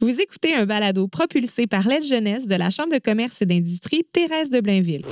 [0.00, 4.02] Vous écoutez un balado propulsé par l'aide jeunesse de la Chambre de commerce et d'industrie
[4.10, 5.04] Thérèse de Blainville.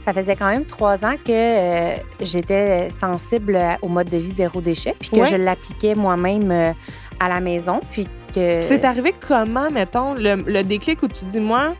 [0.00, 4.60] Ça faisait quand même trois ans que euh, j'étais sensible au mode de vie zéro
[4.60, 5.26] déchet, puis que Ouais.
[5.26, 6.72] je l'appliquais moi-même euh,
[7.18, 8.62] à la maison, puis que...
[8.62, 11.74] C'est arrivé comment, mettons, le, le déclic où tu dis, moi,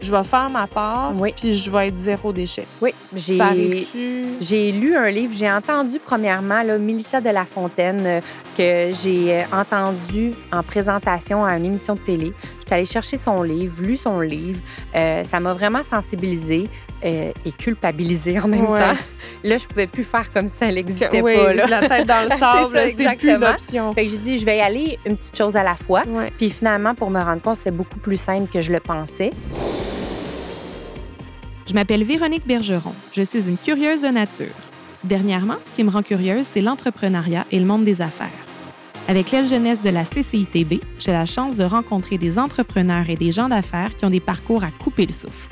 [0.00, 1.32] je vais faire ma part, Oui.
[1.36, 2.66] puis je vais être zéro déchet.
[2.80, 3.86] Oui, j'ai...
[4.40, 8.20] J'ai lu un livre, j'ai entendu premièrement là, Mélissa de la Fontaine euh,
[8.56, 12.32] que j'ai euh, entendu en présentation à une émission de télé.
[12.70, 14.60] J'étais allée chercher son livre, lu son livre.
[14.94, 16.68] Euh, ça m'a vraiment sensibilisée
[17.04, 18.78] euh, et culpabilisée en même Ouais.
[18.78, 18.96] temps.
[19.42, 21.52] Là, je pouvais plus faire comme si ça n'existait oui, pas.
[21.52, 21.66] Là.
[21.66, 23.92] la tête dans le C'est sable, c'est plus une option.
[23.92, 26.04] Fait que j'ai dit, je vais y aller une petite chose à la fois.
[26.06, 26.30] Ouais.
[26.38, 29.30] Puis finalement, pour me rendre compte, c'était beaucoup plus simple que je le pensais.
[31.66, 32.94] Je m'appelle Véronique Bergeron.
[33.12, 34.54] Je suis une curieuse de nature.
[35.02, 38.28] Dernièrement, ce qui me rend curieuse, c'est l'entrepreneuriat et le monde des affaires.
[39.10, 43.32] Avec l'aile jeunesse de la CCITB, j'ai la chance de rencontrer des entrepreneurs et des
[43.32, 45.48] gens d'affaires qui ont des parcours à couper le souffle.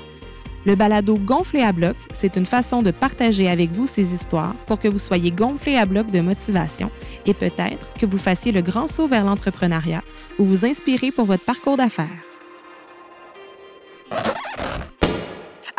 [0.65, 4.79] Le balado Gonflé à bloc, c'est une façon de partager avec vous ces histoires pour
[4.79, 6.93] que vous soyez gonflé à bloc de motivation
[7.27, 10.05] et peut-être que vous fassiez le grand saut vers l'entrepreneuriat
[10.39, 12.07] ou vous inspirez pour votre parcours d'affaires.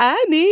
[0.01, 0.45] Annie,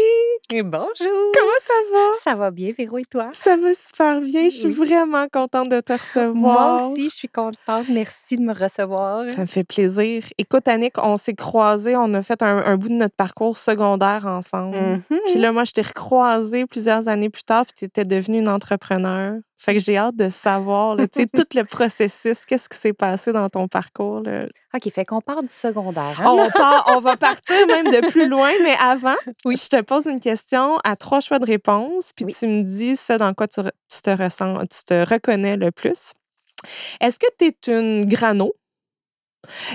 [0.52, 0.92] Et bonjour!
[1.00, 2.04] comment ça va?
[2.22, 3.30] Ça va bien, Véro, et toi?
[3.32, 4.50] Ça va super bien.
[4.50, 4.74] Je suis Oui.
[4.74, 6.34] vraiment contente de te recevoir.
[6.36, 7.86] Moi aussi, je suis contente.
[7.88, 9.24] Merci de me recevoir.
[9.32, 10.22] Ça me fait plaisir.
[10.38, 14.26] Écoute, Annick, on s'est croisés, on a fait un, un bout de notre parcours secondaire
[14.26, 14.76] ensemble.
[15.10, 15.20] Mhm.
[15.28, 18.50] Puis là, moi, je t'ai recroisée plusieurs années plus tard, puis tu étais devenue une
[18.50, 19.36] entrepreneur.
[19.60, 23.32] Fait que j'ai hâte de savoir, tu sais, tout le processus, qu'est-ce qui s'est passé
[23.32, 24.22] dans ton parcours.
[24.22, 24.46] là?
[24.76, 26.22] OK, fait qu'on part du secondaire.
[26.22, 26.26] hein?
[26.28, 30.20] On, part, on va partir même de plus loin, mais avant, je te pose une
[30.20, 32.36] question à trois choix de réponse, puis Oui.
[32.38, 33.62] tu me dis ce dans quoi tu,
[34.04, 36.12] te ressens, tu te reconnais le plus.
[37.02, 38.54] Est-ce que tu es une grano?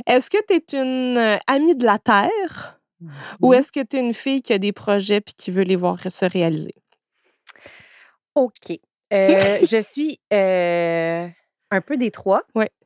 [0.07, 2.79] Est-ce que tu es une euh, amie de la terre?
[3.41, 5.75] Ou est-ce que tu es une fille qui a des projets puis qui veut les
[5.75, 6.75] voir se réaliser?
[8.37, 8.79] OK.
[9.13, 11.29] Euh, je suis euh,
[11.71, 12.43] un peu des trois.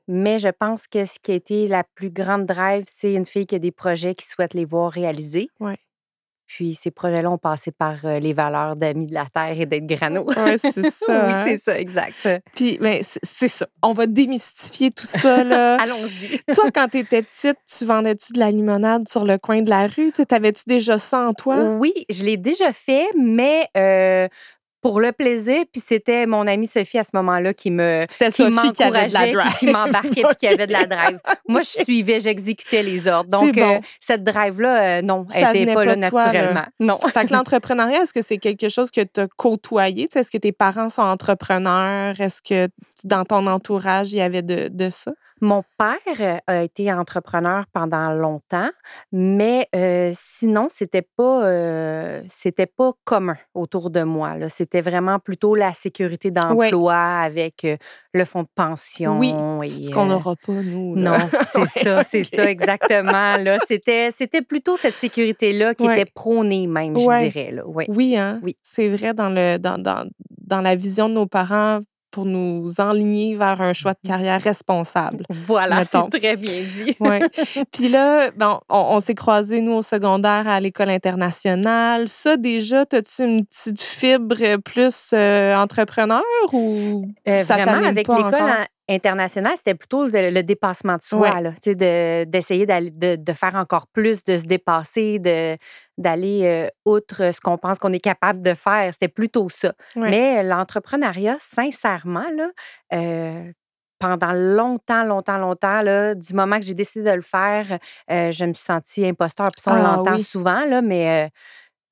[0.09, 3.45] Mais je pense que ce qui a été la plus grande drive, c'est une fille
[3.45, 5.49] qui a des projets qui souhaite les voir réalisés.
[6.47, 9.87] Puis ces projets-là ont passé par euh, les valeurs d'amis de la terre et d'être
[9.87, 10.25] grano.
[10.25, 11.27] Ouais, c'est ça.
[11.27, 11.45] oui, hein?
[11.45, 12.29] c'est ça, exact.
[12.55, 13.67] Puis, ben, c'est ça.
[13.83, 15.77] On va démystifier tout ça, là.
[15.81, 16.39] Allons-y.
[16.55, 19.89] toi, quand tu étais petite, tu vendais-tu de la limonade sur le coin de la
[19.89, 20.13] rue?
[20.13, 21.65] T'avais-tu déjà ça en toi?
[21.79, 24.29] Oui, je l'ai déjà fait, mais euh,
[24.87, 25.65] pour le plaisir.
[25.73, 28.37] Puis c'était mon amie Sophie à ce moment-là qui me qui Sophie
[28.73, 29.51] qui avait de la m'encourageait, drive.
[29.51, 31.19] puis qui m'embarquait, puis qui avait de la drive.
[31.49, 33.31] Moi, je suivais, j'exécutais les ordres.
[33.31, 33.63] Donc, bon.
[33.63, 36.67] euh, cette drive-là, euh, non, Ça elle n'était pas là naturellement.
[36.79, 36.99] Non.
[37.13, 40.09] Fait que l'entrepreneuriat, est-ce que c'est quelque chose que tu as côtoyé?
[40.15, 42.21] Est-ce que tes parents sont entrepreneurs?
[42.21, 42.69] Est-ce que
[43.03, 45.13] dans ton entourage, il y avait de, de ça?
[45.43, 48.71] Mon père euh, a été entrepreneur pendant longtemps,
[49.13, 54.35] mais euh, sinon, c'était pas, euh, c'était pas commun autour de moi.
[54.49, 57.77] C'était vraiment plutôt la sécurité d'emploi avec euh,
[58.15, 59.19] le fonds de pension.
[59.19, 60.95] Oui, et, Ce qu'on n'aura pas, nous.
[60.97, 61.19] là.
[61.19, 61.19] Non,
[61.53, 63.37] c'est Ouais, ça, c'est ça, exactement.
[63.37, 66.01] Là, c'était, c'était plutôt cette sécurité-là qui Ouais.
[66.01, 67.51] était prônée même, je dirais.
[67.53, 67.63] Là.
[67.67, 68.41] Oui, hein?
[68.43, 68.57] Oui.
[68.63, 70.09] C'est vrai dans, le, dans, dans,
[70.47, 71.81] dans la vision de nos parents
[72.17, 75.27] pour nous enligner vers un choix de carrière responsable.
[75.29, 76.97] Voilà, c'est très bien dit.
[77.01, 77.21] Ouais.
[77.75, 82.09] Puis là, bon, on, on s'est croisés, nous, au secondaire à l'école internationale.
[82.09, 86.23] Ça, déjà, as-tu une petite fibre plus euh, entrepreneur
[86.55, 88.33] ou Euh, ça vraiment, avec l'école
[88.89, 91.41] internationale, c'était plutôt le, le dépassement de soi, Ouais.
[91.41, 95.57] là, tu sais, de, d'essayer d'aller, de, de faire encore plus, de se dépasser, de,
[95.99, 98.93] d'aller euh, outre ce qu'on pense qu'on est capable de faire.
[98.93, 99.73] C'était plutôt ça.
[99.97, 100.11] Ouais.
[100.11, 102.51] Mais l'entrepreneuriat, sincèrement, là,
[102.95, 103.53] euh,
[103.99, 107.65] pendant longtemps, longtemps, longtemps, là, du moment que j'ai décidé de le faire,
[108.11, 109.49] euh, je me suis sentie imposteur.
[109.53, 110.23] Puis ça, on Ah l'entend oui.
[110.23, 111.31] souvent, là, mais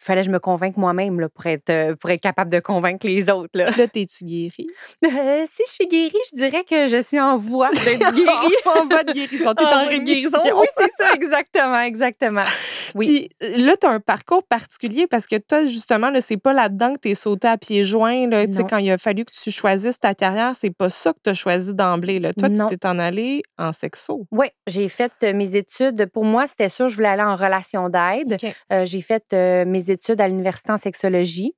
[0.07, 3.07] fallait que je me convainque moi-même là, pour, être, euh, pour être capable de convaincre
[3.07, 3.51] les autres.
[3.55, 3.67] Là.
[3.77, 4.67] Là, t'es-tu guérie?
[5.05, 8.55] Euh, si je suis guérie, je dirais que je suis en voie d'être guérie.
[8.67, 9.55] en voie de guérison.
[9.55, 10.31] T'es En en rémission.
[10.57, 12.43] Oui, c'est ça, exactement, exactement.
[12.95, 13.29] Oui.
[13.41, 16.53] Puis euh, là, tu as un parcours particulier parce que toi, justement, là, c'est pas
[16.53, 18.29] là-dedans que tu es sauté à pieds joints.
[18.29, 21.31] Là, quand il a fallu que tu choisisses ta carrière, c'est pas ça que tu
[21.31, 22.21] as choisi d'emblée.
[22.21, 22.33] Là.
[22.33, 22.69] Toi, Non.
[22.69, 24.27] tu t'es en allé en sexo.
[24.31, 26.07] Oui, j'ai fait mes études.
[26.13, 28.37] Pour moi, c'était sûr, je voulais aller en relation d'aide.
[28.73, 31.55] Euh, j'ai fait euh, mes études à l'université en sexologie.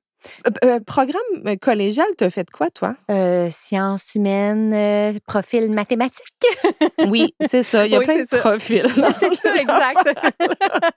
[0.65, 2.97] Euh, programme collégial, t'as fait quoi, toi?
[3.11, 6.23] Euh, sciences humaines, euh, profil mathématique.
[7.09, 7.87] Oui, c'est ça.
[7.87, 8.49] Il y a Oui, plein de c'est ça.
[8.51, 8.83] profils.
[9.21, 10.11] c'est ça, exact.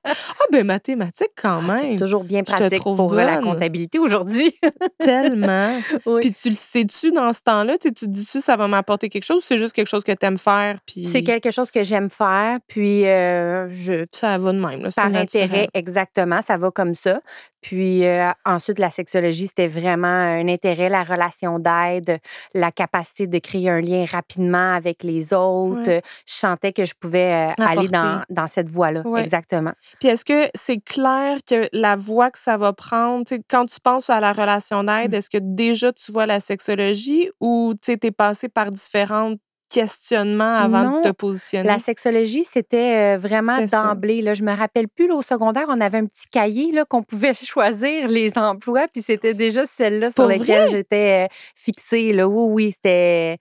[0.06, 1.98] Ah, ben mathématiques quand C'est même.
[2.00, 3.52] toujours bien pratique pour euh, la bonne.
[3.54, 4.54] comptabilité aujourd'hui.
[5.00, 5.76] Tellement.
[6.06, 6.22] Oui.
[6.22, 7.78] Puis tu le sais-tu dans ce temps-là?
[7.78, 10.26] Tu te dis-tu ça va m'apporter quelque chose ou c'est juste quelque chose que tu
[10.26, 10.78] aimes faire?
[10.86, 14.82] Puis C'est quelque chose que j'aime faire, puis je, ça va de même.
[14.82, 15.44] Là, c'est par naturel.
[15.46, 17.22] intérêt, exactement, ça va comme ça.
[17.62, 18.04] Puis
[18.46, 22.20] ensuite, la sexologie, c'était vraiment un intérêt, la relation d'aide,
[22.54, 25.88] la capacité de créer un lien rapidement avec les autres.
[25.88, 26.02] Ouais.
[26.28, 29.02] Je sentais que je pouvais euh, aller dans, dans cette voie-là.
[29.06, 29.22] Ouais.
[29.22, 29.74] Exactement.
[30.00, 34.10] Puis est-ce que c'est clair que la voie que ça va prendre, quand tu penses
[34.10, 35.16] à la relation d'aide, Mm.
[35.16, 39.34] est-ce que déjà tu vois la sexologie ou tu es passé par différents
[39.70, 41.68] questionnements avant Non, de te positionner?
[41.68, 44.22] La sexologie, c'était euh, vraiment d'emblée.
[44.22, 47.04] Là, je me rappelle plus, là, au secondaire, on avait un petit cahier là, qu'on
[47.04, 52.14] pouvait choisir les emplois, puis c'était déjà celle-là sur laquelle j'étais euh, fixée.
[52.14, 52.28] Là.
[52.28, 53.38] Oui, oui, c'était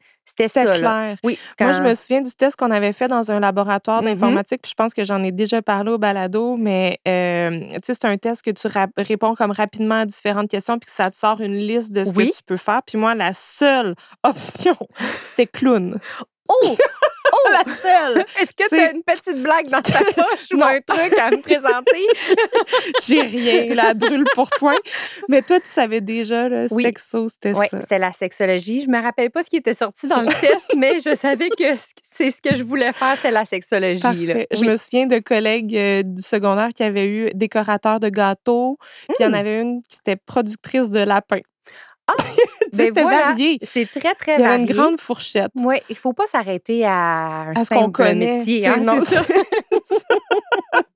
[0.47, 0.79] c'était ça.
[0.79, 1.17] Clair.
[1.25, 4.11] Oui, Moi, je me souviens du test qu'on avait fait dans un laboratoire Mhm.
[4.15, 7.95] d'informatique, puis je pense que j'en ai déjà parlé au balado, mais euh, tu sais,
[7.95, 11.17] c'est un test que tu réponds comme rapidement à différentes questions, puis que ça te
[11.17, 12.29] sort une liste de ce Oui.
[12.29, 12.81] que tu peux faire.
[12.87, 13.95] Puis moi, la seule
[14.25, 14.77] option,
[15.23, 15.99] c'était clown.
[17.31, 17.51] Oh!
[17.53, 18.21] la seule!
[18.41, 21.43] Est-ce que tu as une petite blague dans ta poche ou un truc à me
[21.43, 22.07] présenter?
[23.07, 24.77] J'ai rien, la brûle pour point.
[25.29, 26.85] Mais toi, tu savais déjà, le Oui.
[26.85, 27.81] sexo, c'était Oui, ça.
[27.81, 28.83] c'était la sexologie.
[28.83, 31.77] Je me rappelle pas ce qui était sorti dans le test, mais je savais que
[32.03, 34.01] c'est ce que je voulais faire, c'est la sexologie.
[34.27, 34.35] là.
[34.51, 34.69] Je Oui.
[34.69, 38.79] me souviens de collègues euh, du secondaire qui avaient eu décorateur de gâteaux,
[39.09, 39.35] puis il y en Hmm.
[39.35, 41.41] avait une qui était productrice de lapins.
[42.75, 43.59] Sais, Ben voilà, varié.
[43.63, 44.67] C'est très, très Il y avait varié.
[44.67, 45.51] une grande fourchette.
[45.57, 48.39] Oui, il faut pas s'arrêter à un À ce qu'on simple connaît.
[48.39, 48.67] métier.
[48.67, 48.99] hein, non.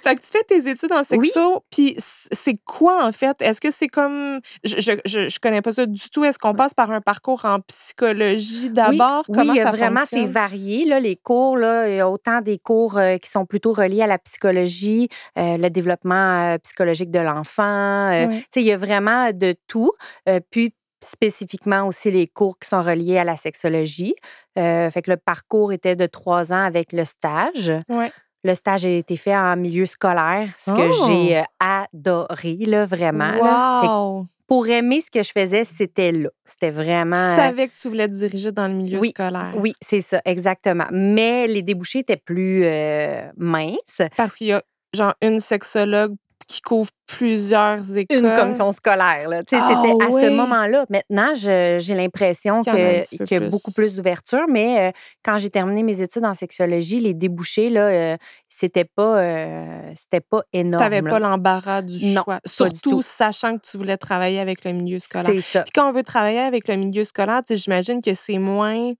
[0.00, 3.40] fait que tu fais tes études en sexo, puis c'est quoi en fait?
[3.42, 4.40] Est-ce que c'est comme.
[4.64, 6.24] Je, je, je, connais pas ça du tout.
[6.24, 9.24] Est-ce qu'on passe par un parcours en psychologie d'abord?
[9.28, 10.84] Oui, Comment oui, a ça vraiment, c'est varié.
[10.84, 14.02] Là, les cours, là, il y a autant des cours euh, qui sont plutôt reliés
[14.02, 18.10] à la psychologie, euh, le développement euh, psychologique de l'enfant.
[18.12, 19.92] euh, sais, Il y a vraiment de tout.
[20.28, 20.74] Euh, puis,
[21.04, 24.14] spécifiquement aussi les cours qui sont reliés à la sexologie.
[24.58, 27.72] Euh, fait que le parcours était de trois ans avec le stage.
[27.88, 28.10] Ouais.
[28.44, 31.06] Le stage a été fait en milieu scolaire, ce que Oh!
[31.08, 33.32] j'ai euh, adoré, là, vraiment.
[33.42, 33.82] là.
[33.82, 34.26] Wow!
[34.46, 36.28] pour aimer ce que je faisais, c'était là.
[36.44, 37.16] C'était Tu vraiment.
[37.16, 39.54] euh, savais que tu voulais te diriger dans le milieu oui, scolaire.
[39.56, 40.84] Oui, c'est ça, exactement.
[40.92, 44.02] Mais les débouchés étaient plus euh, minces.
[44.18, 44.62] Parce qu'il y a
[44.94, 46.14] genre une sexologue
[46.46, 48.18] qui couvre plusieurs écoles.
[48.24, 49.28] Une commission scolaire.
[49.28, 49.38] Là.
[49.52, 50.22] Ah C'était à oui.
[50.24, 50.84] ce moment-là.
[50.90, 53.48] Maintenant, je- j'ai l'impression Qu'il y que- plus.
[53.50, 54.92] beaucoup plus d'ouverture, mais euh,
[55.24, 58.16] quand j'ai terminé mes études en sexologie, les débouchés, là, euh,
[58.48, 60.82] c'était pas, euh, c'était pas énorme.
[60.84, 62.40] Tu n'avais pas l'embarras du Non, choix.
[62.44, 63.02] du Surtout tout.
[63.02, 65.30] sachant que tu voulais travailler avec le milieu scolaire.
[65.34, 65.62] C'est ça.
[65.64, 68.92] Puis quand on veut travailler avec le milieu scolaire, j'imagine que c'est moins.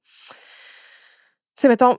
[1.57, 1.97] Tu sais, mettons,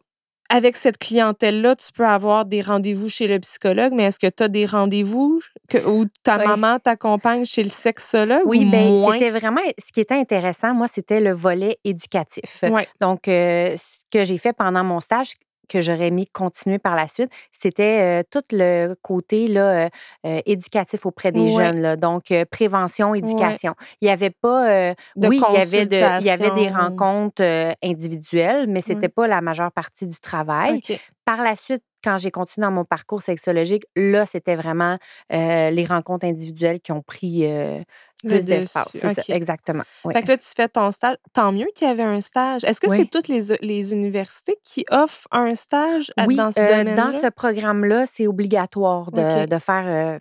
[0.50, 4.44] avec cette clientèle-là, tu peux avoir des rendez-vous chez le psychologue, mais est-ce que tu
[4.44, 5.40] as des rendez-vous
[5.88, 9.14] où ta maman t'accompagne chez le sexologue Oui, ou moins?
[9.14, 12.64] c'était vraiment ce qui était intéressant, moi, c'était le volet éducatif.
[13.02, 15.36] Donc, euh, ce que j'ai fait pendant mon stage,
[15.68, 19.90] que j'aurais mis continuer par la suite, c'était euh, tout le côté là, euh,
[20.26, 21.66] euh, éducatif auprès des Ouais.
[21.66, 21.80] jeunes.
[21.82, 21.96] Là.
[21.96, 23.74] Donc, prévention, éducation.
[24.02, 24.94] Il n'y avait pas.
[25.16, 27.44] De oui, il y, avait de, il y avait des rencontres
[27.84, 29.10] individuelles, mais ce n'était Ouais.
[29.10, 30.82] pas la majeure partie du travail.
[31.26, 34.98] Par la suite, quand j'ai continué dans mon parcours sexologique, là, c'était vraiment
[35.34, 37.82] euh, les rencontres individuelles qui ont pris euh,
[38.26, 38.90] plus d'espace.
[38.92, 39.84] C'est ça, exactement.
[40.04, 40.14] Oui.
[40.14, 41.16] Fait que là, tu fais ton stage.
[41.34, 42.64] Tant mieux qu'il y avait un stage.
[42.64, 42.98] Est-ce que Oui.
[43.00, 47.12] c'est toutes les, les universités qui offrent un stage à- Oui, dans ce euh, domaine-là?
[47.12, 49.84] dans ce programme-là, c'est obligatoire de, de faire.
[49.86, 50.20] euh,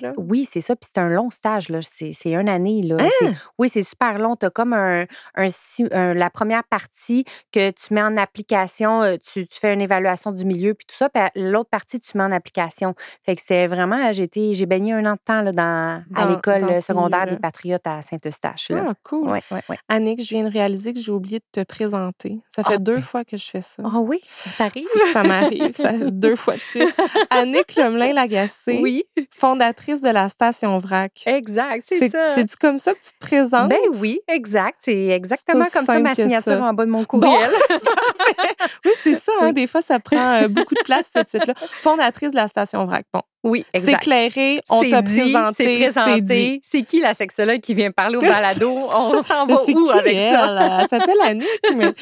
[0.00, 0.12] Là.
[0.16, 0.74] Oui, c'est ça.
[0.76, 1.68] Puis c'est un long stage.
[1.68, 1.80] là.
[1.82, 2.82] C'est c'est une année.
[2.82, 2.96] Là.
[3.00, 3.08] Hein?
[3.18, 4.36] C'est- Oui, c'est super long.
[4.36, 9.02] Tu as comme un, un si- un- la première partie que tu mets en application,
[9.02, 11.08] euh, tu, tu fais une évaluation du milieu, puis tout ça.
[11.08, 12.94] Puis l'autre partie, tu mets en application.
[13.24, 16.26] Fait que c'est vraiment, j'ai été- j'ai baigné un an de temps là, dans, à
[16.26, 18.70] l'école dans ce secondaire des Patriotes à Saint-Eustache.
[18.70, 18.86] là.
[18.90, 19.28] Ah, cool.
[19.28, 19.78] Ouais, ouais, ouais.
[19.88, 22.38] Annick, je viens de réaliser que j'ai oublié de te présenter.
[22.48, 23.02] Ça fait Ah, deux ben.
[23.02, 23.82] fois que je fais ça.
[23.84, 24.86] Oh oui, ça t'arrive?
[25.12, 26.82] Ça m'arrive, ça, deux fois de suite.
[27.30, 31.24] Annick Lemelin-Lagacé, Oui, fondatrice de la station VRAC.
[31.26, 32.34] exact, c'est ça.
[32.34, 33.68] C'est-tu comme ça que tu te présentes?
[33.70, 34.76] Ben oui, exact.
[34.80, 36.62] C'est exactement comme ça ma signature ça.
[36.62, 37.32] en bas de mon courriel.
[38.84, 39.32] Oui, c'est ça.
[39.42, 41.54] hein, Des fois, ça prend euh, beaucoup de place, ce titre-là.
[41.56, 43.04] Fondatrice de la station VRAC.
[43.12, 44.02] Bon, Oui, c'est exact.
[44.02, 46.60] clairé, on C'est t'a présenté, c'est c'est dit.
[46.62, 48.70] C'est qui la sexologue qui vient parler au balado?
[48.76, 50.56] On s'en va C'est où qui, avec ça?
[50.60, 50.78] elle?
[50.82, 51.92] Elle s'appelle Annick, mais...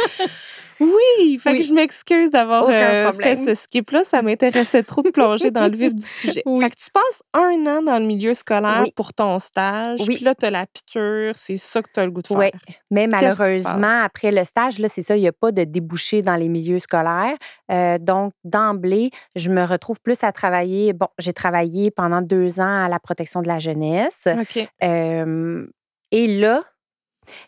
[0.85, 1.59] Oui, fait Oui.
[1.61, 4.05] que je m'excuse d'avoir euh, fait ce skip-là.
[4.05, 6.43] Ça m'intéressait trop de plonger dans le vif du sujet.
[6.47, 6.61] Oui.
[6.63, 8.93] Fait que tu passes un an dans le milieu scolaire Oui.
[8.95, 10.01] pour ton stage.
[10.07, 10.17] Oui.
[10.17, 11.33] Puis là, tu as la piqûre.
[11.35, 12.37] C'est ça que tu as le goût de faire.
[12.39, 12.51] Oui.
[12.91, 16.37] Mais malheureusement, après le stage, là, c'est ça, il n'y a pas de débouché dans
[16.37, 17.37] les milieux scolaires.
[17.71, 20.93] Euh, donc, d'emblée, je me retrouve plus à travailler.
[20.93, 24.27] Bon, j'ai travaillé pendant deux ans à la protection de la jeunesse.
[24.27, 24.67] OK.
[24.83, 25.67] Euh,
[26.11, 26.63] et là,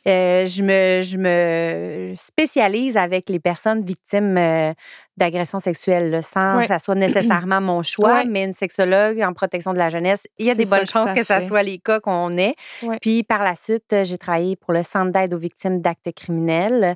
[0.06, 4.72] euh, je, me, je me spécialise avec les personnes victimes euh,
[5.16, 6.62] d'agressions sexuelles, là, sans Ouais.
[6.62, 8.26] que ça soit nécessairement mon choix, Ouais.
[8.26, 10.26] mais une sexologue en protection de la jeunesse.
[10.38, 12.54] Il y a des bonnes que chances ça que ça soit les cas qu'on ait.
[12.82, 12.98] Ouais.
[13.00, 16.94] Puis par la suite, euh, j'ai travaillé pour le Centre d'aide aux victimes d'actes criminels.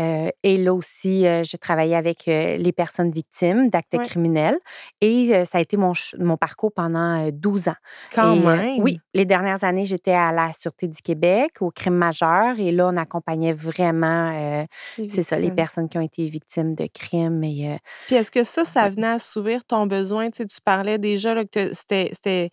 [0.00, 4.58] Euh, et là aussi, j'ai travaillé avec les personnes victimes d'actes criminels.
[5.00, 7.74] Et ça a été mon, mon parcours pendant euh, 12 ans.
[8.14, 8.82] Quand Et, même.
[8.82, 12.17] oui, les dernières années, j'étais à la Sûreté du Québec, au crime majeur.
[12.58, 14.64] Et là, on accompagnait vraiment, euh,
[14.98, 17.44] Les c'est ça, les personnes qui ont été victimes de crimes.
[17.44, 20.30] Et, euh, Puis est-ce que ça, ça venait assouvir ton besoin?
[20.30, 22.50] Tu sais, tu parlais déjà là, que c'était,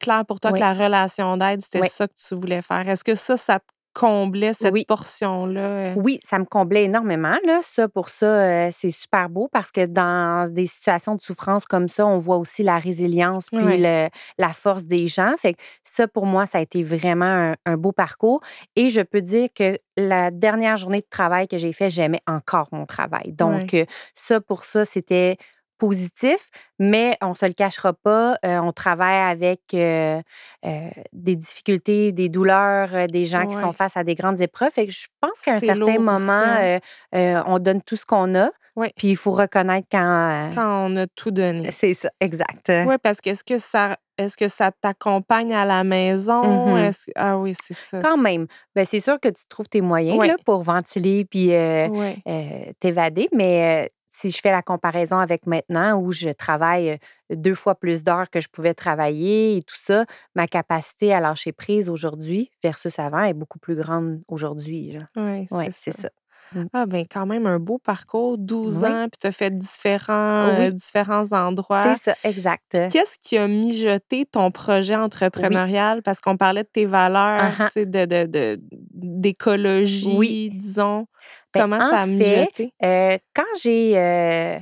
[0.00, 0.58] clair pour toi Oui.
[0.58, 1.88] que la relation d'aide, c'était Oui.
[1.90, 2.88] ça que tu voulais faire.
[2.88, 4.84] Est-ce que ça, ça te comblait cette Oui.
[4.86, 5.60] portion-là?
[5.60, 5.94] euh?
[5.96, 7.36] Oui, ça me comblait énormément.
[7.44, 7.60] Là.
[7.62, 11.88] Ça, pour ça, euh, c'est super beau parce que dans des situations de souffrance comme
[11.88, 14.08] ça, on voit aussi la résilience puis le-
[14.38, 15.34] la force des gens.
[15.38, 18.40] Fait que ça, pour moi, ça a été vraiment un, un beau parcours.
[18.76, 22.66] Et je peux dire que la dernière journée de travail que j'ai fait, j'aimais encore
[22.72, 23.32] mon travail.
[23.32, 23.84] Donc, euh,
[24.14, 25.36] ça, pour ça, c'était
[25.78, 30.20] positif, mais on se le cachera pas, euh, on travaille avec euh,
[30.64, 34.70] euh, des difficultés, des douleurs, des gens qui sont face à des grandes épreuves.
[34.70, 36.42] Fait que je pense qu'à un certain moment,
[37.12, 38.92] on donne tout ce qu'on a, Ouais.
[38.96, 40.50] puis il faut reconnaître quand...
[40.52, 41.70] Quand on a tout donné.
[41.70, 42.72] C'est ça, exact.
[42.86, 46.68] Oui, parce que est-ce que ça est-ce que ça t'accompagne à la maison?
[46.72, 46.76] Mhm.
[46.78, 47.98] Est-ce- Ah oui, c'est ça.
[48.00, 51.88] Quand même, ben, c'est sûr que tu trouves tes moyens là, pour ventiler puis euh,
[51.88, 52.16] Oui.
[52.28, 56.98] euh, t'évader, mais si je fais la comparaison avec maintenant où je travaille
[57.30, 60.04] deux fois plus d'heures que je pouvais travailler et tout ça,
[60.36, 64.96] ma capacité à lâcher prise aujourd'hui versus avant est beaucoup plus grande aujourd'hui.
[65.16, 66.02] Oui, c'est ça.
[66.02, 66.08] ça.
[66.52, 66.66] Mm.
[66.74, 68.88] Ah, ben quand même un beau parcours, 12 Oui.
[68.88, 70.66] ans, puis tu as fait différents, Oui.
[70.66, 71.96] euh, différents endroits.
[71.96, 72.78] C'est ça, exact.
[72.92, 76.02] Qu'est-ce qui a mijoté ton projet entrepreneurial?
[76.02, 78.60] Parce qu'on parlait de tes valeurs, tu sais, de, de, de-
[78.92, 80.50] d'écologie, Oui.
[80.54, 81.06] disons.
[81.54, 82.72] Ben, Comment en ça a mijoté?
[82.82, 84.58] Euh, quand j'ai euh,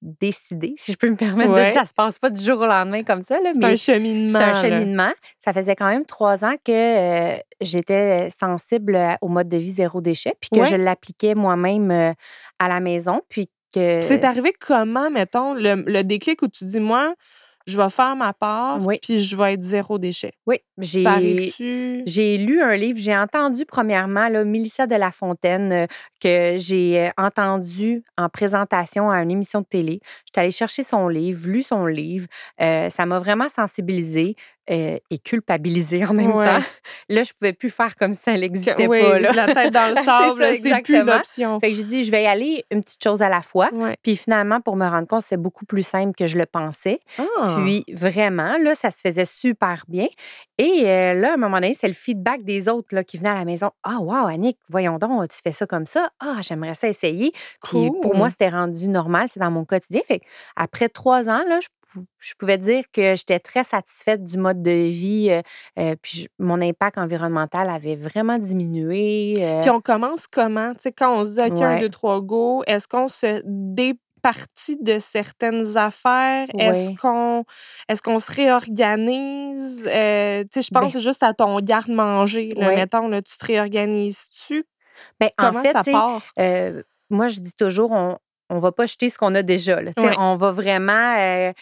[0.00, 2.66] décidé, si je peux me permettre de dire, ça se passe pas du jour au
[2.66, 4.38] lendemain comme ça, C'est un cheminement.
[4.38, 4.60] C'est un là.
[4.62, 5.12] cheminement.
[5.38, 10.00] Ça faisait quand même trois ans que euh, j'étais sensible au mode de vie zéro
[10.00, 10.66] déchet, puis que Ouais.
[10.70, 11.90] je l'appliquais moi-même
[12.58, 14.00] à la maison, puis que...
[14.02, 17.14] C'est arrivé comment, mettons, le, le déclic où tu dis, moi,
[17.66, 18.98] je vais faire ma part, Oui.
[19.02, 20.32] puis je vais être zéro déchet.
[20.46, 20.58] Oui?
[22.06, 25.86] J'ai lu un livre, j'ai entendu premièrement là, Mélissa de la Fontaine euh,
[26.20, 30.00] que j'ai euh, entendu en présentation à une émission de télé.
[30.26, 32.26] J'étais allée chercher son livre, lu son livre.
[32.60, 34.34] Euh, ça m'a vraiment sensibilisée
[34.70, 36.46] euh, et culpabilisée en même Ouais.
[36.46, 36.64] temps.
[37.08, 39.18] Là, je pouvais plus faire comme si ça n'existait oui, pas.
[39.18, 39.32] Là.
[39.32, 41.16] la tête dans le sable, c'est plus une exactement.
[41.16, 41.60] option.
[41.60, 43.68] Fait que j'ai dit, je vais y aller une petite chose à la fois.
[43.72, 43.94] Ouais.
[44.02, 47.00] Puis finalement, pour me rendre compte, c'est beaucoup plus simple que je le pensais.
[47.18, 47.58] Ah.
[47.62, 50.06] Puis vraiment, là, ça se faisait super bien.
[50.58, 53.30] Et euh, là, à un moment donné, c'est le feedback des autres là, qui venaient
[53.30, 53.70] à la maison.
[53.82, 56.10] Ah, wow, Annick, voyons donc, tu fais ça comme ça.
[56.20, 57.32] Ah, j'aimerais ça essayer.
[57.62, 60.02] Puis pour moi, c'était rendu normal, c'est dans mon quotidien.
[60.06, 60.24] Fait que
[60.56, 61.68] après trois ans, là, je,
[62.18, 65.28] je pouvais dire que j'étais très satisfaite du mode de vie.
[65.30, 65.40] euh,
[65.78, 69.36] euh, puis mon impact environnemental avait vraiment diminué.
[69.38, 70.72] euh, Puis on commence comment?
[70.74, 71.80] Tu sais, quand on se dit, OK, un, Ouais.
[71.80, 76.46] deux, trois, go, est-ce qu'on se départit de certaines affaires?
[76.58, 77.44] Est-ce qu'on
[77.88, 79.88] est qu'on se réorganise?
[79.92, 82.52] Euh, tu sais, je pense Ben- juste à ton garde-manger.
[82.56, 84.64] Mettons, là, tu te réorganises-tu?
[85.18, 86.22] ben, en Comment fait, ça part?
[86.38, 88.18] Euh, moi, je dis toujours, on
[88.54, 89.80] on va pas jeter ce qu'on a déjà.
[89.80, 89.92] là.
[90.18, 91.52] On va vraiment, euh,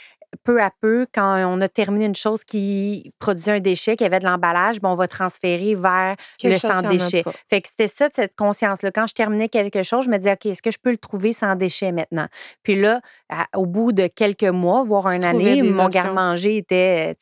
[0.44, 4.20] peu à peu, quand on a terminé une chose qui produisait un déchet, qui avait
[4.20, 7.22] de l'emballage, ben, on va transférer vers Quelque le sans déchet.
[7.48, 8.90] Fait que c'était ça, cette conscience-là.
[8.92, 11.32] Quand je terminais quelque chose, je me disais, OK, est-ce que je peux le trouver
[11.32, 12.26] sans déchet maintenant?
[12.62, 17.14] Puis là, à- au bout de quelques mois, voire Tu une année, mon garde-manger était,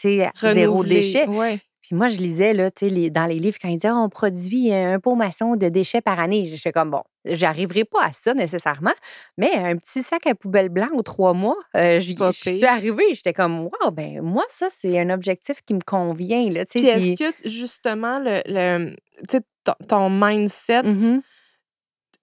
[0.54, 1.26] zéro déchet.
[1.26, 1.58] Ouais.
[1.88, 4.94] Puis moi, je lisais là, les- dans les livres quand ils disaient on produit euh,
[4.96, 6.44] un pot maçon de déchets par année.
[6.44, 8.92] Je fais comme bon, j'arriverai pas à ça nécessairement,
[9.38, 13.14] mais un petit sac à poubelle blanc aux trois mois, euh, j'y suis arrivée.
[13.14, 16.50] J'étais comme wow, ben moi, ça, c'est un objectif qui me convient.
[16.50, 18.94] Là, Puis est-ce puis- que justement le,
[19.88, 21.22] ton, mindset Mhm.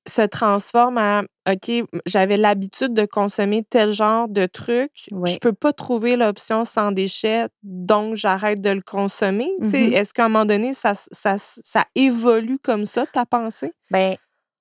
[0.08, 1.72] Se transforme à OK,
[2.08, 4.90] j'avais l'habitude de consommer tel genre de truc,
[5.28, 9.52] je peux pas trouver l'option sans déchets, donc j'arrête de le consommer.
[9.62, 9.94] Tu sais, Mhm.
[9.94, 13.74] Est-ce qu'à un moment donné, ça, ça, ça évolue comme ça, ta pensée?
[13.92, 14.16] Ben,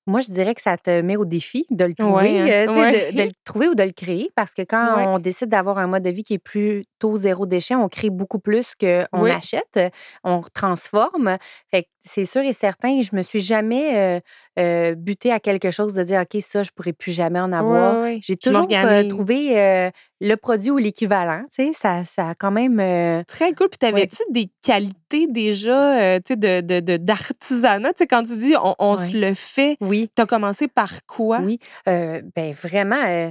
[0.07, 2.73] Moi, je dirais que ça te met au défi de le trouver, Ouais, hein, euh,
[2.83, 3.13] ouais.
[3.13, 5.07] de, de le trouver ou de le créer, parce que quand Ouais.
[5.09, 8.39] on décide d'avoir un mode de vie qui est plutôt zéro déchet, on crée beaucoup
[8.39, 9.31] plus qu'on Oui.
[9.31, 9.81] achète,
[10.23, 11.39] on transforme.
[11.71, 14.21] Fait c'est sûr et certain, je me suis jamais euh,
[14.59, 17.97] euh, butée à quelque chose de dire, OK, ça, je pourrais plus jamais en avoir.
[18.21, 18.67] J'ai toujours
[19.09, 19.91] trouvé
[20.25, 22.81] le produit ou l'équivalent, tu sais, ça, ça a quand même...
[22.81, 23.69] euh, Très cool.
[23.69, 27.91] Puis, t'avais-tu des qualités déjà, euh, tu sais, de, d'artisanat?
[27.93, 29.07] Tu sais, quand tu dis on, on Ouais.
[29.07, 31.41] se le fait, oui, t'as commencé par quoi?
[31.43, 33.29] Oui, euh, ben vraiment, euh,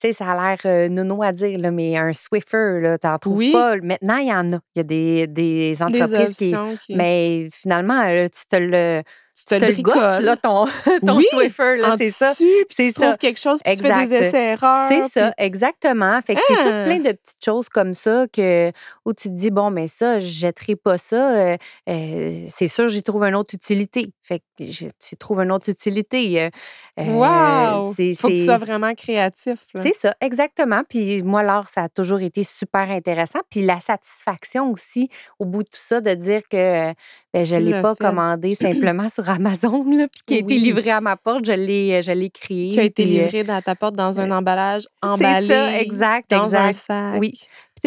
[0.00, 3.16] tu sais, ça a l'air euh, nono à dire, là, mais un Swiffer, là, t'en
[3.18, 3.52] trouves Oui.
[3.52, 3.76] pas.
[3.82, 4.58] Maintenant, il y en a.
[4.74, 6.54] Il y a des, des Des entreprises qui.
[6.54, 6.94] options qui.
[6.96, 9.02] Mais finalement, là, tu te le,
[9.36, 10.64] tu te le gosses, là, ton,
[11.06, 12.32] ton Oui, Swiffer, là, c'est ça.
[12.36, 14.22] puis C'est tu trouves quelque chose, puis tu fais des Exact.
[14.24, 14.88] essais-erreurs.
[14.88, 16.20] C'est ça, exactement.
[16.22, 16.84] Fait que c'est tout Ah!
[16.86, 18.70] plein de petites choses comme ça que,
[19.04, 21.36] où tu te dis, bon, mais ça, je jetterai pas ça.
[21.36, 21.56] euh,
[21.88, 24.08] euh, c'est sûr, j'y trouve une autre utilité.
[24.26, 24.64] Fait que
[24.98, 26.42] tu trouves une autre utilité.
[26.42, 26.50] euh,
[26.98, 27.94] euh, Wow!
[27.96, 29.66] c'est- Faut que tu sois vraiment créatif.
[29.74, 30.82] C'est ça, exactement.
[30.88, 33.38] Puis moi, l'art, ça a toujours été super intéressant.
[33.50, 36.92] Puis la satisfaction aussi, au bout de tout ça, de dire que
[37.32, 38.04] ben, je ne l'ai pas fait.
[38.04, 42.30] commandé simplement sur Amazon, là, puis qui a été livré à ma porte, je l'ai,
[42.30, 42.70] créé.
[42.70, 45.48] Qui a été euh, livré dans ta porte dans un emballage c'est emballé.
[45.48, 47.20] ça, exact, Dans un sac.
[47.20, 47.32] Oui.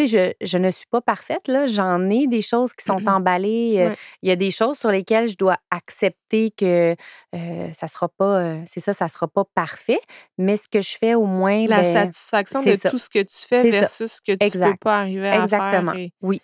[0.00, 1.66] Tu sais, je, je ne suis pas parfaite, là.
[1.66, 3.74] J'en ai des choses qui sont emballées.
[3.78, 3.94] euh.
[4.22, 6.94] Il y a des choses sur lesquelles je dois accepter que
[7.34, 10.00] euh, ça sera pas, euh, c'est ça, ça sera pas parfait.
[10.38, 12.90] Mais ce que je fais au moins, La ben, satisfaction de ça.
[12.90, 13.68] tout ce que tu fais ça.
[13.80, 14.80] versus ce que tu peux Exact.
[14.82, 15.92] pas arriver à Exactement.
[15.92, 16.00] faire.
[16.00, 16.40] et- Oui.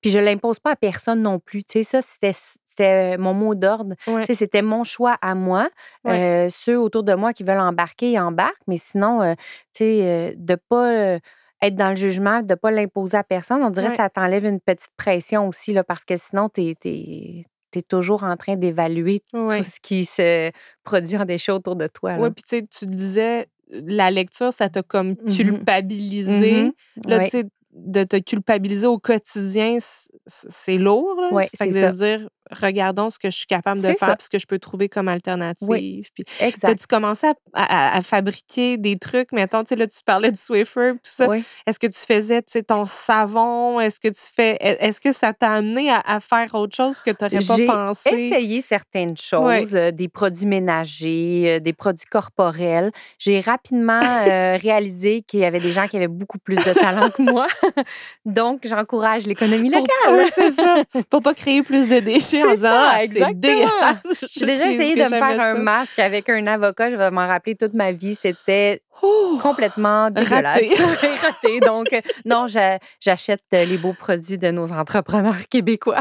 [0.00, 1.64] Puis je l'impose pas à personne non plus.
[1.64, 3.94] Tu sais, ça, c'était, c'était mon mot d'ordre.
[4.06, 4.24] Ouais.
[4.34, 5.68] C'était mon choix à moi.
[6.04, 6.20] Ouais.
[6.20, 8.60] Euh, ceux autour de moi qui veulent embarquer, ils embarquent.
[8.66, 9.32] Mais sinon, euh,
[9.72, 11.18] tu sais, euh, de pas
[11.66, 13.90] être dans le jugement, de pas l'imposer à personne, on dirait Ouais.
[13.92, 17.42] que ça t'enlève une petite pression aussi, là, parce que sinon, tu es,
[17.88, 19.58] toujours en train d'évaluer Ouais.
[19.58, 20.50] tout ce qui se
[20.84, 22.14] produit en déchets autour de toi.
[22.20, 25.32] Oui, puis tu sais, tu disais, la lecture, ça t'a comme Mhm.
[25.34, 26.52] culpabilisé.
[26.64, 26.72] Mhm.
[27.08, 29.78] Là, tu sais, de te culpabiliser au quotidien,
[30.26, 31.20] c'est lourd.
[31.20, 31.32] Là.
[31.32, 31.88] Ouais, fait que de ça.
[31.90, 34.58] se dire, regardons ce que je suis capable de faire, puis ce que je peux
[34.58, 36.08] trouver comme alternative.
[36.14, 36.60] Puis, Exact.
[36.68, 39.32] T'as-tu commencé à, à- à fabriquer des trucs?
[39.32, 41.28] Mettons, tu sais, là, tu parlais du Swiffer, tout ça.
[41.28, 41.44] Oui.
[41.66, 43.80] Est-ce que tu faisais, tu sais, ton savon?
[43.80, 44.54] Est-ce que tu fais...
[44.54, 47.56] e, Est-ce que ça t'a amené à, à faire autre chose que tu n'aurais pas
[47.56, 48.08] J'ai pensé?
[48.10, 52.90] essayé certaines choses, euh, des produits ménagers, euh, des produits corporels.
[53.18, 57.10] J'ai rapidement euh, réalisé qu'il y avait des gens qui avaient beaucoup plus de talent
[57.10, 57.46] que moi.
[58.24, 60.28] Donc, j'encourage l'économie locale.
[60.34, 60.82] C'est ça.
[61.10, 64.24] Pour pas créer plus de déchets disant, ça, ah, c'est dégueulasse.
[64.36, 66.90] J'ai déjà essayé de me faire un masque avec un avocat.
[66.90, 68.14] Je vais m'en rappeler toute ma vie.
[68.20, 69.38] C'était Oh!
[69.42, 70.54] complètement dégueulasse.
[70.78, 71.14] Raté.
[71.22, 71.60] Raté.
[71.66, 76.00] Donc, euh, non, j'a- j'achète euh, les beaux produits de nos entrepreneurs québécois.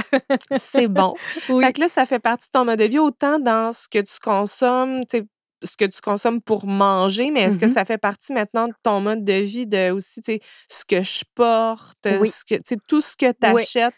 [0.60, 1.14] C'est bon.
[1.50, 1.64] Oui.
[1.64, 4.00] Fait que là, ça fait partie de ton mode de vie, autant dans ce que
[4.00, 7.74] tu consommes, ce que tu consommes pour manger, mais est-ce que Mhm.
[7.74, 11.02] ça fait partie maintenant de ton mode de vie, de aussi, tu sais, ce que
[11.02, 12.30] je porte, Oui.
[12.30, 13.94] ce que, tu sais, tout ce que tu achètes,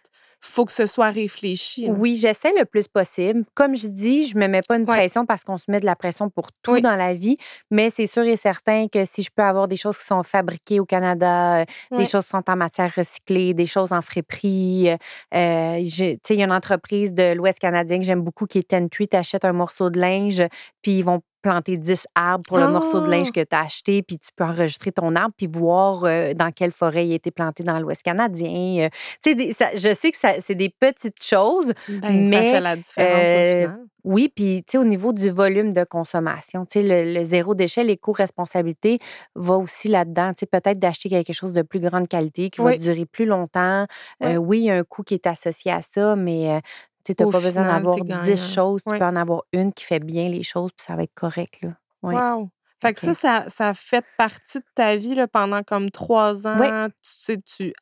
[0.48, 1.88] faut que ce soit réfléchi.
[1.88, 1.92] là.
[1.94, 3.44] Oui, j'essaie le plus possible.
[3.54, 4.98] Comme je dis, je me mets pas une Ouais.
[4.98, 6.82] pression parce qu'on se met de la pression pour tout Oui.
[6.82, 7.38] dans la vie,
[7.72, 10.80] mais c'est sûr et certain que si je peux avoir des choses qui sont fabriquées
[10.80, 11.98] au Canada, euh, Ouais.
[12.04, 14.96] des choses qui sont en matière recyclée, des choses en friperie, euh,
[15.36, 18.60] euh, tu sais, il y a une entreprise de l'Ouest canadien que j'aime beaucoup qui
[18.60, 20.44] est Ten Tree, t'achètes un morceau de linge,
[20.82, 23.32] puis ils vont planter 10 arbres pour le morceau de linge Ah!
[23.36, 26.72] que tu as acheté, puis tu peux enregistrer ton arbre, puis voir euh, dans quelle
[26.72, 28.88] forêt il a été planté dans l'Ouest canadien.
[29.26, 32.76] Euh, des- ça- je sais que c'est des petites choses, Ben, mais, ça fait la
[32.76, 33.80] différence euh, au final.
[34.06, 38.98] oui, puis au niveau du volume de consommation, le, le zéro déchet, l'éco-responsabilité
[39.36, 40.32] va aussi là-dedans.
[40.52, 43.86] Peut-être d'acheter quelque chose de plus grande qualité qui va durer plus longtemps.
[44.24, 44.38] Euh, Oui.
[44.38, 46.60] oui, il y a un coût qui est associé à ça, mais euh,
[47.14, 48.36] tu Au pas besoin d'avoir t'es 10 gagnant.
[48.36, 48.84] choses.
[48.84, 51.60] Tu peux en avoir une qui fait bien les choses, puis ça va être correct,
[51.62, 51.70] là.
[52.02, 52.16] Ouais.
[52.16, 52.50] Wow.
[52.82, 56.88] Fait que ça, ça, ça fait partie de ta vie là, pendant comme trois ans.
[56.88, 57.74] Tu sais, tu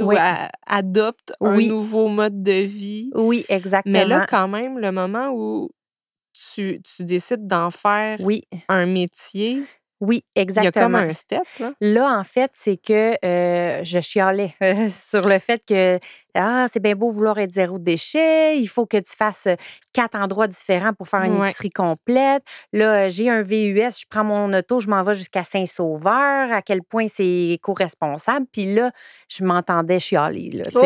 [0.00, 0.14] Oui.
[0.14, 1.66] ou a- adoptes Oui.
[1.66, 3.10] un nouveau mode de vie.
[3.14, 3.92] Oui, exactement.
[3.92, 5.70] Mais là, quand même, le moment où
[6.32, 9.62] tu, tu décides d'en faire oui, un métier,
[10.04, 10.84] oui, il y a exactement.
[10.84, 11.42] comme un step.
[11.58, 11.72] Là.
[11.80, 15.98] Là, en fait, c'est que euh, je chialais euh, sur le fait que
[16.36, 19.54] ah, c'est bien beau vouloir être zéro déchet, il faut que tu fasses euh,
[19.92, 21.46] quatre endroits différents pour faire une Ouais.
[21.48, 22.42] épicerie complète.
[22.72, 26.60] Là, euh, j'ai un VUS, je prends mon auto, je m'en vais jusqu'à Saint-Sauveur, à
[26.62, 28.46] quel point c'est éco-responsable.
[28.52, 28.90] Puis là,
[29.28, 30.50] je m'entendais chialer.
[30.50, 30.64] Là.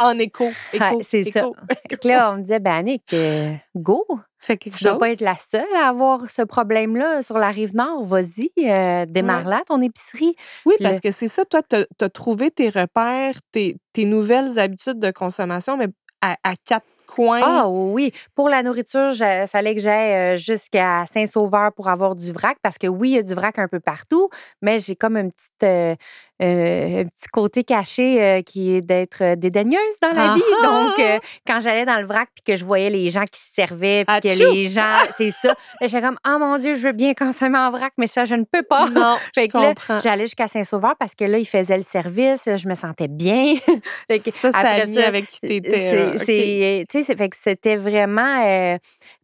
[0.00, 0.50] en écho.
[0.72, 1.40] écho Ouais, c'est ça.
[1.40, 1.56] écho.
[2.04, 4.04] Là, on me disait, ben Annick, euh, go,
[4.38, 5.00] Fais quelque tu dois chose.
[5.00, 8.02] pas être la seule à avoir ce problème-là sur la rive nord.
[8.04, 10.34] Vas-y, euh, démarre-la ton épicerie.
[10.64, 14.58] Oui, Le- parce que c'est ça, toi, tu as, trouvé tes repères, tes, tes nouvelles
[14.58, 15.88] habitudes de consommation, mais
[16.22, 17.40] à, à quatre coin.
[17.42, 22.32] Ah oui, pour la nourriture, il fallait que j'aille euh, jusqu'à Saint-Sauveur pour avoir du
[22.32, 24.28] vrac parce que oui, il y a du vrac un peu partout,
[24.62, 25.94] mais j'ai comme une petite, euh,
[26.40, 30.42] euh, un petit côté caché qui est d'être dédaigneuse dans la vie.
[30.62, 34.04] Donc, quand j'allais dans le vrac puis que je voyais les gens qui se servaient
[34.06, 37.58] puis que les gens, c'est ça, j'étais comme, oh mon Dieu, je veux bien consommer
[37.58, 38.88] en vrac, mais ça, je ne peux pas.
[38.90, 42.68] Non, fait que là, j'allais jusqu'à Saint-Sauveur parce que là, ils faisaient le service, je
[42.68, 43.54] me sentais bien.
[44.08, 46.14] ça, c'était avec qui t'étais.
[46.16, 48.78] C'est, fait que c'était vraiment euh,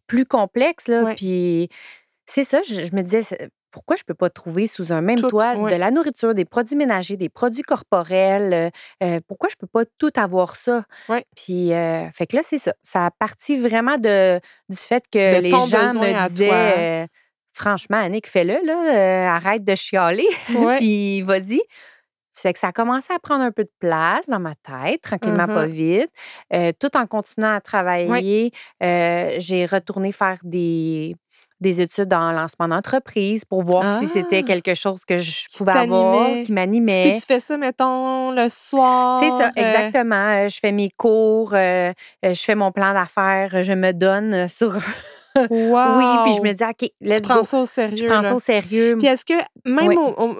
[0.06, 0.88] plus complexe.
[0.88, 1.68] Là, Puis
[2.26, 3.22] c'est ça, je, me disais,
[3.70, 7.16] pourquoi je peux pas trouver sous un même toit de la nourriture, des produits ménagers,
[7.16, 8.52] des produits corporels?
[8.54, 8.70] Euh,
[9.02, 10.84] euh, pourquoi je peux pas tout avoir ça?
[11.36, 11.70] Puis,
[12.14, 12.72] fait que là, c'est ça.
[12.82, 17.06] Ça a parti vraiment de, du fait que les gens me disaient,
[17.52, 20.28] franchement, Annick, fais-le, là, arrête de chialer,
[20.78, 21.60] puis vas-y.
[22.36, 25.46] C'est que ça a commencé à prendre un peu de place dans ma tête, tranquillement,
[25.46, 25.70] pas uh-huh.
[25.70, 26.10] vite.
[26.52, 28.52] Euh, tout en continuant à travailler,
[28.82, 31.16] euh, j'ai retourné faire des,
[31.60, 34.46] des études en lancement d'entreprise pour voir si c'était ah!
[34.46, 37.10] quelque chose que je pouvais avoir, qui m'animait.
[37.10, 39.20] Puis tu fais ça, mettons, le soir.
[39.20, 40.48] C'est ça, euh exactement.
[40.48, 44.74] Je fais mes cours, je fais mon plan d'affaires, je me donne sur
[45.50, 45.50] Wow.
[45.50, 47.96] Oui, puis je me dis, OK, let's tu prends ça au sérieux.
[47.96, 48.96] Je prends ça au sérieux.
[48.98, 49.34] Puis est-ce que
[49.66, 50.36] même au,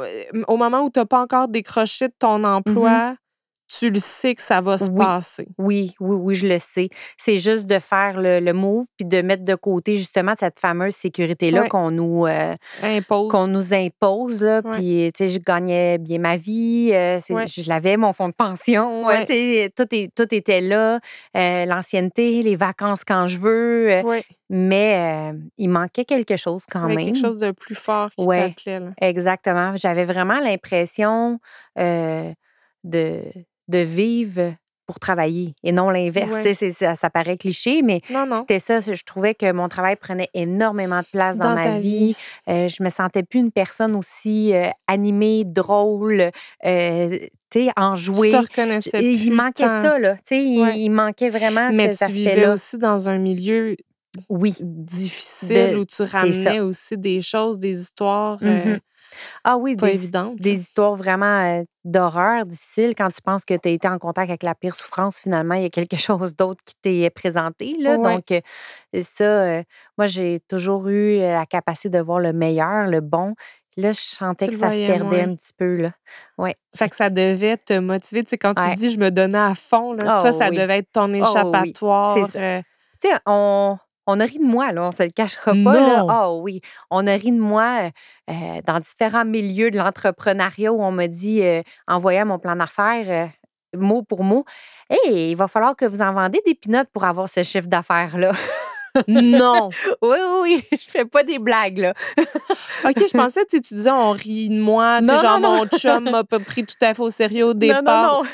[0.48, 3.16] au, moment où tu n'as pas encore décroché de ton emploi, mm-hmm
[3.66, 5.48] tu le sais que ça va se passer.
[5.58, 6.88] Oui, oui, oui, je le sais.
[7.16, 10.94] C'est juste de faire le, le, move puis de mettre de côté justement cette fameuse
[10.94, 13.30] sécurité-là qu'on nous euh, impose.
[13.30, 14.42] Qu'on nous impose.
[14.42, 16.90] Là, Puis, tu sais, je gagnais bien ma vie.
[16.92, 19.04] Euh, je l'avais, mon fonds de pension.
[19.04, 21.00] tout, est, tout était là.
[21.36, 24.02] Euh, l'ancienneté, les vacances quand je veux.
[24.48, 26.98] Mais il manquait quelque chose quand même.
[26.98, 28.80] Quelque chose de plus fort qui t'appelait.
[29.00, 29.74] Exactement.
[29.76, 31.40] J'avais vraiment l'impression
[31.76, 33.22] de
[33.68, 34.54] de vivre
[34.86, 36.32] pour travailler et non l'inverse.
[36.78, 38.00] Ça, ça, paraît cliché, mais
[38.36, 38.80] c'était ça.
[38.80, 42.16] Je trouvais que mon travail prenait énormément de place dans, ma vie.
[42.48, 46.30] Euh, je me sentais plus une personne aussi euh, animée, drôle,
[46.64, 47.18] euh,
[47.76, 48.30] enjouée.
[48.30, 50.16] Tu te reconnaissais Il manquait ça, là.
[50.30, 53.76] Il, manquait vraiment mais cet tu vivais aussi dans un milieu
[54.28, 54.54] oui.
[54.60, 58.38] difficile où tu ramenais aussi des choses, des histoires.
[58.38, 58.78] Mm-hmm.
[59.44, 60.10] Ah oui, pas des.
[60.36, 64.42] Des histoires vraiment d'horreur, difficiles, quand tu penses que tu as été en contact avec
[64.42, 67.76] la pire souffrance, finalement, il y a quelque chose d'autre qui t'est présenté.
[67.78, 67.96] Là.
[67.96, 68.24] Donc,
[69.02, 69.62] ça,
[69.96, 73.34] moi, j'ai toujours eu la capacité de voir le meilleur, le bon.
[73.76, 75.76] Là, je sentais que ça se perdait un petit peu.
[75.76, 75.92] Là.
[76.38, 76.54] Ouais.
[76.74, 78.24] Fait que ça devait te motiver.
[78.24, 80.78] Tu sais, quand tu dis je me donnais à fond, là, toi, oh ça devait
[80.78, 82.14] être ton oh échappatoire.
[82.14, 82.64] tu sais,
[83.26, 86.06] on, on a ri de moi, là, on se le cachera pas.
[86.08, 87.90] Ah oui, on a ri de moi
[88.30, 92.56] euh, dans différents milieux de l'entrepreneuriat où on m'a dit, euh, en voyant mon plan
[92.56, 94.44] d'affaires, euh, mot pour mot,
[94.88, 98.32] Hey, il va falloir que vous en vendez des pinottes pour avoir ce chiffre d'affaires-là.
[99.08, 99.70] non.
[100.02, 101.94] oui, oui, oui, je fais pas des blagues, là.
[102.84, 106.24] OK, je pensais, tu disais, on rit de moi, tu sais, genre, mon chum m'a
[106.24, 107.82] pas pris tout à fait au sérieux au départ.
[107.82, 108.28] Non, non, non.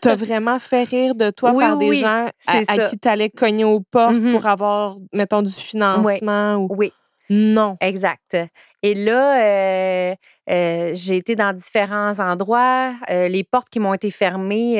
[0.00, 4.14] T'as vraiment fait rire de toi par des gens à, qui t'allais cogner aux portes
[4.14, 4.32] mm-hmm.
[4.32, 6.56] pour avoir, mettons, du financement.
[6.56, 6.68] Ou...
[6.70, 6.92] Oui.
[7.30, 7.76] Non.
[7.80, 8.36] Exact.
[8.82, 10.14] Et là, euh,
[10.50, 12.94] euh, j'ai été dans différents endroits.
[13.10, 14.76] Euh, les portes qui m'ont été fermées,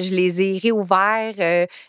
[0.00, 1.40] je les ai réouvertes.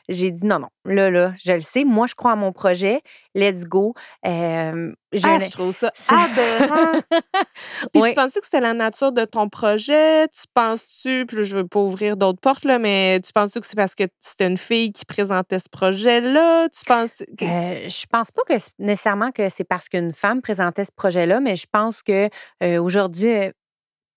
[0.10, 1.86] j'ai dit non, non, là, là, je le sais.
[1.86, 3.02] Moi, je crois à mon projet.
[3.34, 3.94] Let's go.
[4.26, 4.74] ah,
[5.14, 7.00] je trouve ça aberrant.
[7.94, 10.28] puis tu penses que c'était la nature de ton projet?
[10.28, 13.78] Tu penses-tu, puis je veux pas ouvrir d'autres portes, là, mais tu penses-tu que c'est
[13.78, 16.68] parce que c'était une fille qui présentait ce projet-là?
[16.70, 17.46] Tu penses que...
[17.46, 21.68] je pense pas que nécessairement que c'est parce qu'une femme présentait ce projet-là, mais je
[21.72, 22.30] pense que
[22.80, 23.21] aujourd'hui,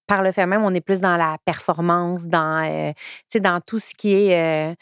[0.06, 2.92] par le fait même, on est plus dans la performance, dans, euh,
[3.40, 4.76] dans tout ce qui est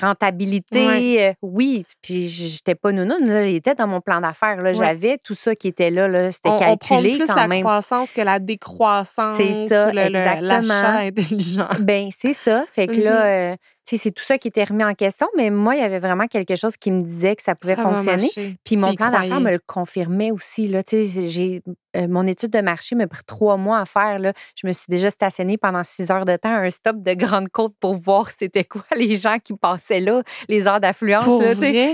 [0.00, 1.34] rentabilité.
[1.42, 4.58] oui, puis j'étais pas nounoune, là, il était dans mon plan d'affaires.
[4.72, 7.62] J'avais tout ça qui était là, là c'était calculé on plus quand la même.
[7.62, 9.36] croissance que la décroissance.
[9.36, 11.68] C'est ça, l'achat intelligent.
[11.80, 12.64] Ben c'est ça.
[12.72, 15.84] Fait que là, c'est tout ça qui était remis en question, mais moi, il y
[15.84, 18.28] avait vraiment quelque chose qui me disait que ça pouvait fonctionner.
[18.64, 20.68] Puis mon plan d'affaires me le confirmait aussi.
[20.68, 21.62] Là, j'ai,
[21.96, 24.18] euh, mon étude de marché m'a pris trois mois à faire.
[24.18, 24.32] Là.
[24.56, 27.48] Je me suis déjà stationnée pendant six heures de temps à un stop de Grande
[27.50, 31.24] Côte pour voir c'était quoi les gens qui passaient là, les heures d'affluence.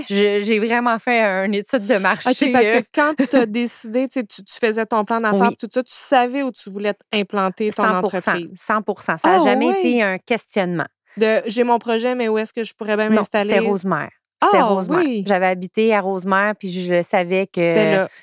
[0.07, 2.51] J'ai vraiment fait une étude de marché.
[2.51, 6.41] parce que quand tu as décidé, tu, faisais ton plan d'affaires, tout ça, tu savais
[6.41, 8.63] où tu voulais implanter ton 100%, entreprise.
[8.67, 10.85] 100% Ça n'a ah jamais été un questionnement
[11.17, 13.53] de j'ai mon projet, mais où est-ce que je pourrais bien m'installer?
[13.53, 14.09] C'était Rosemère.
[14.41, 15.23] Ah, oui.
[15.27, 17.61] J'avais habité à Rosemère, puis je savais que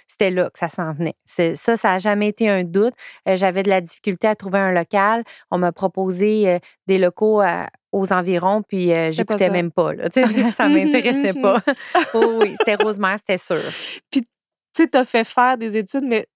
[0.08, 0.50] c'était là.
[0.50, 1.14] que ça s'en venait.
[1.24, 2.94] Ça, ça n'a jamais été un doute.
[3.28, 5.22] Euh, j'avais de la difficulté à trouver un local.
[5.52, 7.40] On m'a proposé euh, des locaux
[7.92, 9.94] aux environs, puis euh, j'écoutais même pas.
[9.94, 10.08] Là.
[10.10, 11.60] Tu ça m'intéressait pas.
[12.14, 13.62] oh, oui, c'était Rosemère, c'était sûr.
[14.10, 14.22] Tu
[14.76, 16.26] sais, t'as fait faire des études, mais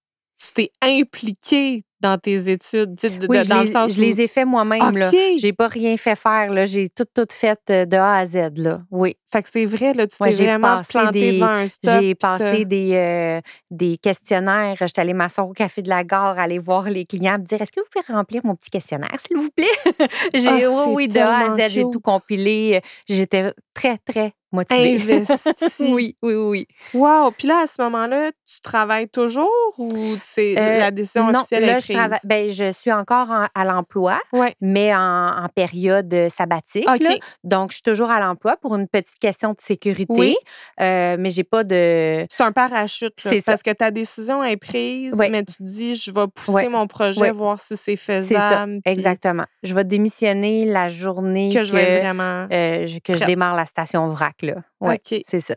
[0.46, 3.70] tu t'es impliqué dans tes études, tu sais, de- Oui, de- je, dans le les,
[3.70, 4.96] sens je où- les ai fait moi-même.
[4.98, 5.08] là.
[5.08, 5.16] OK.
[5.38, 6.50] J'ai pas rien fait faire.
[6.50, 6.64] là.
[6.64, 8.58] J'ai tout, tout fait euh, de A à Z.
[8.58, 8.80] Là.
[8.90, 9.14] Oui.
[9.30, 12.00] Fait que c'est vrai, là, tu Ouais, t'es vraiment planté des- devant un stop.
[12.00, 14.74] J'ai passé des, euh, des questionnaires.
[14.80, 17.70] J'étais allée m'asseoir au café de la gare, aller voir les clients, me dire Est-ce
[17.70, 19.66] que vous pouvez remplir mon petit questionnaire, s'il vous plaît?
[20.34, 22.80] J'ai, Ah, oui, oui, de A à Z, j'ai tout compilé.
[23.08, 24.96] J'étais très, très motivée.
[24.96, 25.48] Investi.
[25.92, 26.66] oui, oui, oui.
[26.94, 27.30] Wow.
[27.30, 31.66] Puis là, à ce moment-là, tu travailles toujours ou c'est Euh, la décision non, officielle
[31.66, 31.96] là, est je, prise?
[31.96, 34.54] travaille- ben, je suis encore en- à l'emploi, Ouais.
[34.60, 36.84] mais en, en période sabbatique.
[36.86, 37.14] Là.
[37.44, 40.36] Donc, je suis toujours à l'emploi pour une petite question de sécurité, Oui.
[40.80, 42.26] euh, mais j'ai pas de.
[42.30, 43.52] C'est un parachute, là, C'est ça.
[43.52, 45.30] parce que ta décision est prise, Ouais.
[45.30, 46.68] mais tu te dis, je vais pousser Ouais.
[46.68, 48.80] mon projet, voir si c'est C'est ça, faisable.
[48.84, 49.44] puis exactement.
[49.62, 52.46] Je vais démissionner la journée Que je vais vraiment.
[52.52, 54.42] euh, je- que je démarre la station vrac.
[54.42, 54.56] Là.
[54.80, 55.20] OK.
[55.26, 55.54] C'est ça.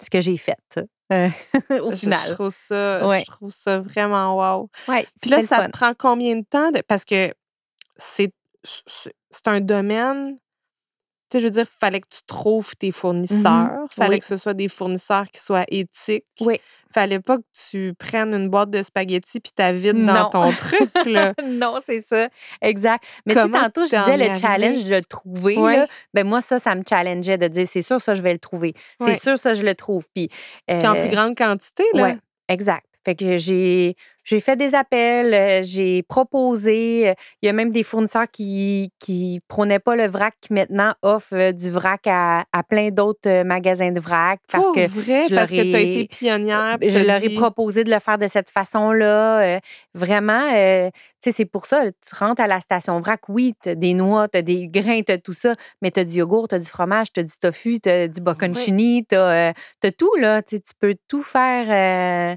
[0.00, 0.56] Ce que j'ai fait
[1.12, 1.28] euh,
[1.82, 2.20] au Je- final.
[2.26, 3.20] Je, trouve ça, Ouais.
[3.20, 4.68] je trouve ça vraiment wow.
[4.88, 6.70] Ouais, Puis là, ça te prend combien de temps?
[6.70, 7.32] de- Parce que
[7.98, 8.32] c'est
[9.46, 10.38] un domaine.
[11.28, 13.70] Tu sais, je veux dire, il fallait que tu trouves tes fournisseurs.
[13.90, 14.14] Il fallait.
[14.14, 14.18] Oui.
[14.20, 16.24] que ce soit des fournisseurs qui soient éthiques.
[16.40, 16.60] Oui.
[16.92, 20.90] fallait pas que tu prennes une boîte de spaghettis puis ta vides dans ton truc.
[21.04, 21.34] Là.
[21.44, 22.28] non, c'est ça.
[22.62, 23.04] Exact.
[23.26, 25.56] Mais tu tantôt, je disais le challenge de le trouver.
[25.56, 28.38] Là, ben moi, ça, ça me challengeait de dire c'est sûr, ça, je vais le
[28.38, 28.74] trouver.
[29.00, 30.06] C'est sûr, ça, je le trouve.
[30.14, 30.28] Puis,
[30.66, 31.84] Puis en euh, plus grande quantité.
[31.92, 32.02] Là.
[32.02, 32.85] Ouais, exact.
[33.06, 37.10] Fait que j'ai j'ai fait des appels, euh, j'ai proposé.
[37.10, 40.92] euh, Il y a même des fournisseurs qui qui prônaient pas le vrac qui maintenant
[41.02, 45.34] offrent euh, du vrac à, à plein d'autres magasins de vrac parce que vrai, je
[45.36, 46.78] parce que tu as été pionnière.
[46.82, 49.40] je leur ai proposé de le faire de cette façon-là.
[49.56, 49.60] euh,
[49.94, 50.90] vraiment, euh,
[51.22, 53.94] tu sais, c'est pour ça, tu rentres à la station vrac, oui, tu as des
[53.94, 56.56] noix, tu as des grains, tu as tout ça, mais tu as du yogourt, tu
[56.56, 59.54] as du fromage, tu as du tofu, tu as du bocconcini, tu as,
[59.96, 60.42] tout, là.
[60.42, 62.36] Tu peux tout faire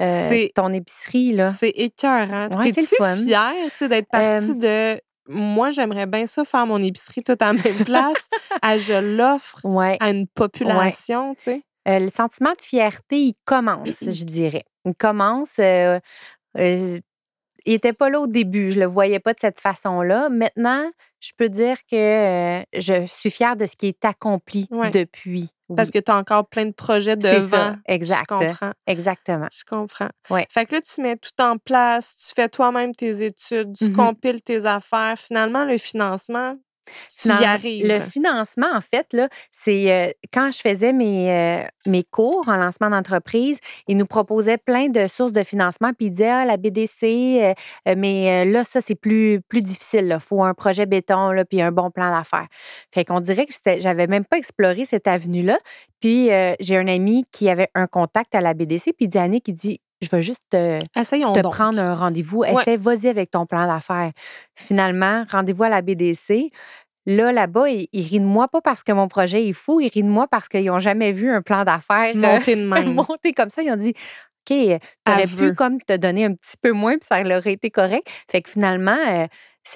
[0.00, 1.52] euh, euh, C'est- ton épicerie, là.
[1.58, 2.48] C'est écœurant.
[2.58, 3.54] Ouais, T'es-tu fière
[3.88, 5.00] d'être partie de.
[5.28, 8.28] Moi, j'aimerais bien ça faire mon épicerie tout en même place.
[8.62, 9.96] à je l'offre Ouais.
[10.00, 11.62] à une population, tu sais?
[11.88, 14.64] Euh, le sentiment de fierté, il commence, je dirais.
[14.84, 15.58] Il commence.
[15.60, 15.98] euh,
[16.58, 16.98] euh,
[17.66, 18.72] il n'était pas là au début.
[18.72, 20.30] Je le voyais pas de cette façon-là.
[20.30, 21.94] Maintenant, je peux dire que
[22.60, 24.90] euh, je suis fière de ce qui est accompli Ouais.
[24.90, 25.50] depuis.
[25.76, 27.76] Parce que tu as encore plein de projets devant.
[27.86, 28.26] exact.
[28.30, 28.72] Je comprends.
[28.86, 29.48] Exactement.
[29.52, 30.08] Je comprends.
[30.30, 30.46] Ouais.
[30.50, 33.92] Fait que là, tu mets tout en place, tu fais toi-même tes études, tu Mhm.
[33.92, 35.16] compiles tes affaires.
[35.18, 36.56] Finalement, le financement,
[37.82, 39.16] Le financement, en fait,
[39.50, 44.58] c'est euh, quand je faisais mes, euh, mes cours en lancement d'entreprise, ils nous proposaient
[44.58, 48.80] plein de sources de financement, puis ils disaient, ah, la BDC, euh, mais là, ça,
[48.80, 50.12] c'est plus, plus difficile.
[50.14, 52.48] Il faut un projet béton, là, puis un bon plan d'affaires.
[52.92, 55.58] Fait qu'on dirait que j'avais même pas exploré cette avenue-là.
[56.00, 59.80] Puis j'ai un ami qui avait un contact à la BDC, puis Annick, il dit,
[60.02, 62.38] je vais juste te, prendre un rendez-vous.
[62.38, 62.52] Ouais.
[62.52, 64.12] Essaie, vas-y avec ton plan d'affaires.
[64.54, 66.50] Finalement, rendez-vous à la BDC.
[67.06, 69.88] Là, là-bas, ils, ils rient de moi pas parce que mon projet est fou, ils
[69.88, 72.94] rient de moi parce qu'ils n'ont jamais vu un plan d'affaires euh, Monter de même.
[72.94, 73.62] monté comme ça.
[73.62, 73.94] Ils ont dit
[74.50, 74.56] OK,
[75.04, 78.08] t'aurais pu comme te donner un petit peu moins, puis ça leur aurait été correct.
[78.30, 79.26] Fait que finalement, euh.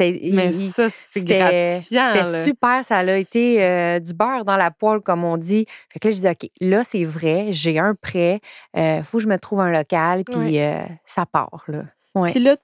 [0.00, 2.02] Mais il- ça, c'est c'était- gratifiant.
[2.24, 5.66] C'était super, ça a été euh, du beurre dans la poêle, comme on dit.
[5.92, 8.40] Fait que là, je dis, OK, là, c'est vrai, j'ai un prêt,
[8.76, 11.84] il faut que je me trouve un local, puis euh, ça part, là.
[12.16, 12.30] Ouais.
[12.30, 12.54] Puis là,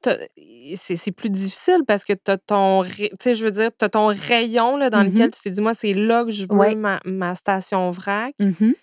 [0.76, 4.76] c'est c'est plus difficile parce que tu as ton, je veux dire, t'as ton rayon
[4.76, 5.10] là, dans Mhm.
[5.10, 6.76] lequel tu t'es dit, moi, c'est là que je veux Ouais.
[6.76, 8.32] ma, ma station vrac.
[8.38, 8.74] Mhm.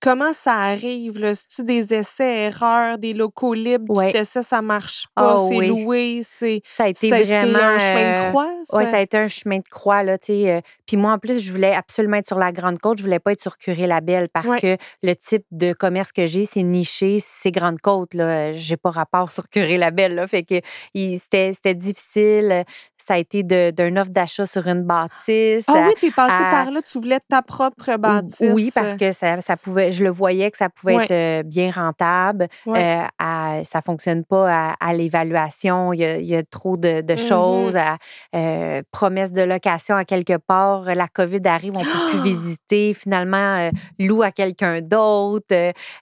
[0.00, 1.18] Comment ça arrive?
[1.18, 1.34] là?
[1.34, 3.94] C'est-tu des essais-erreurs, des locaux libres?
[3.94, 4.06] Ouais.
[4.06, 5.68] Tu t'essaies, ça marche pas, Ah c'est oui.
[5.68, 6.62] loué, c'est.
[6.66, 7.58] Ça a été Ça a vraiment.
[7.58, 8.76] été un chemin de euh, croix, ça?
[8.78, 10.52] Oui, ça a été un chemin de croix, là, tu sais.
[10.52, 12.98] euh, Puis moi, en plus, je voulais absolument être sur la Grande Côte.
[12.98, 14.60] Je voulais pas être sur Curé-Labelle parce Ouais.
[14.60, 18.52] que le type de commerce que j'ai, c'est niché, c'est Grande Côte, là.
[18.52, 20.26] J'ai pas rapport sur Curé-Labelle, là.
[20.26, 20.60] Fait que
[20.94, 22.64] c'était c'était difficile.
[23.10, 25.64] Ça a été d'un offre d'achat sur une bâtisse.
[25.66, 28.52] Ah à- oui, t'es passé à- par là, tu voulais ta propre bâtisse.
[28.54, 31.04] Oui, parce que ça, ça pouvait, je le voyais que ça pouvait Ouais.
[31.06, 32.46] être euh, bien rentable.
[32.66, 32.78] Ouais.
[33.02, 35.92] Euh, à- ça fonctionne pas à, à l'évaluation.
[35.92, 37.18] Il y, a, il y a trop de, de Mhm.
[37.18, 37.76] choses.
[37.76, 37.96] À,
[38.36, 40.84] euh, promesse de location à quelque part.
[40.94, 42.94] La COVID arrive, on peut plus visiter.
[42.94, 45.46] Finalement, euh, loue à quelqu'un d'autre.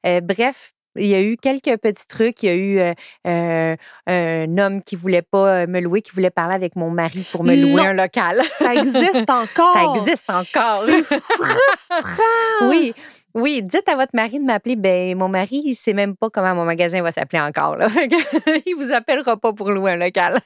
[0.04, 0.72] Euh, bref.
[0.98, 2.42] Il y a eu quelques petits trucs.
[2.42, 2.94] Il y a eu euh,
[3.26, 7.26] euh, un homme qui voulait pas euh, me louer, qui voulait parler avec mon mari
[7.32, 7.88] pour me louer Non.
[7.88, 8.40] un local.
[8.58, 9.72] Ça existe encore.
[9.74, 10.82] Ça existe encore.
[10.87, 12.68] C'est frustrant.
[12.68, 12.94] Oui,
[13.34, 13.62] oui.
[13.62, 14.76] Dites à votre mari de m'appeler.
[14.76, 17.76] Ben, mon mari, il sait même pas comment mon magasin va s'appeler encore.
[17.76, 17.88] Là.
[18.66, 20.38] Il vous appellera pas pour louer un local.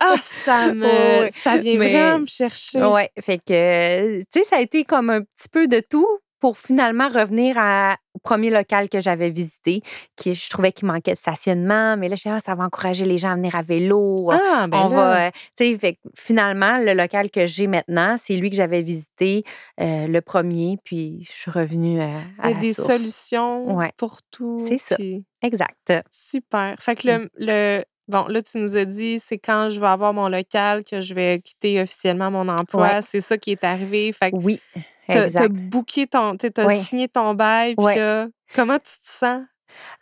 [0.00, 1.28] Ah, ça me.
[1.30, 2.82] Ça vient Mais- vraiment me chercher.
[2.82, 6.08] Ouais, fait que, tu sais, ça a été comme un petit peu de tout
[6.44, 9.80] pour finalement revenir à- au premier local que j'avais visité,
[10.14, 13.06] qui je trouvais qu'il manquait de stationnement, mais là, je disais, ah, ça va encourager
[13.06, 14.30] les gens à venir à vélo.
[14.30, 14.94] Ah, ben on là.
[14.96, 18.82] va, euh, tu sais, fait finalement, le local que j'ai maintenant, c'est lui que j'avais
[18.82, 19.42] visité
[19.80, 22.88] euh, le premier, puis je suis revenue euh, à Il y a la des source.
[22.92, 23.92] solutions Ouais.
[23.96, 24.58] pour tout.
[24.68, 24.96] C'est ça.
[24.96, 25.94] puis Exact.
[26.10, 26.76] Super.
[26.78, 30.12] Fait que le, le- Bon, là, tu nous as dit, c'est quand je vais avoir
[30.12, 32.82] mon local que je vais quitter officiellement mon emploi.
[32.82, 33.02] Ouais.
[33.02, 34.12] C'est ça qui est arrivé.
[34.12, 34.60] Fait que Oui,
[35.06, 36.36] t'as booké ton.
[36.36, 36.78] Tu as Ouais.
[36.82, 37.74] signé ton bail.
[37.76, 37.96] Puis Ouais.
[37.96, 39.42] là, comment tu te sens?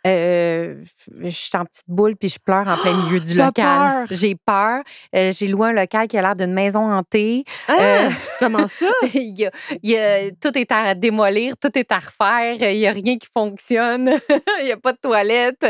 [0.05, 0.75] Euh,
[1.21, 4.05] je suis en petite boule puis je pleure en plein milieu du local.
[4.11, 4.81] J'ai peur.
[5.15, 7.43] Euh, j'ai loué un local qui a l'air d'une maison hantée.
[7.67, 7.73] Ah!
[7.79, 8.09] Euh,
[8.39, 8.87] Comment ça?
[9.13, 12.55] y a- il y a- tout est à démolir, tout est à refaire.
[12.71, 14.09] Il n'y a rien qui fonctionne.
[14.59, 15.65] il n'y a pas de toilette.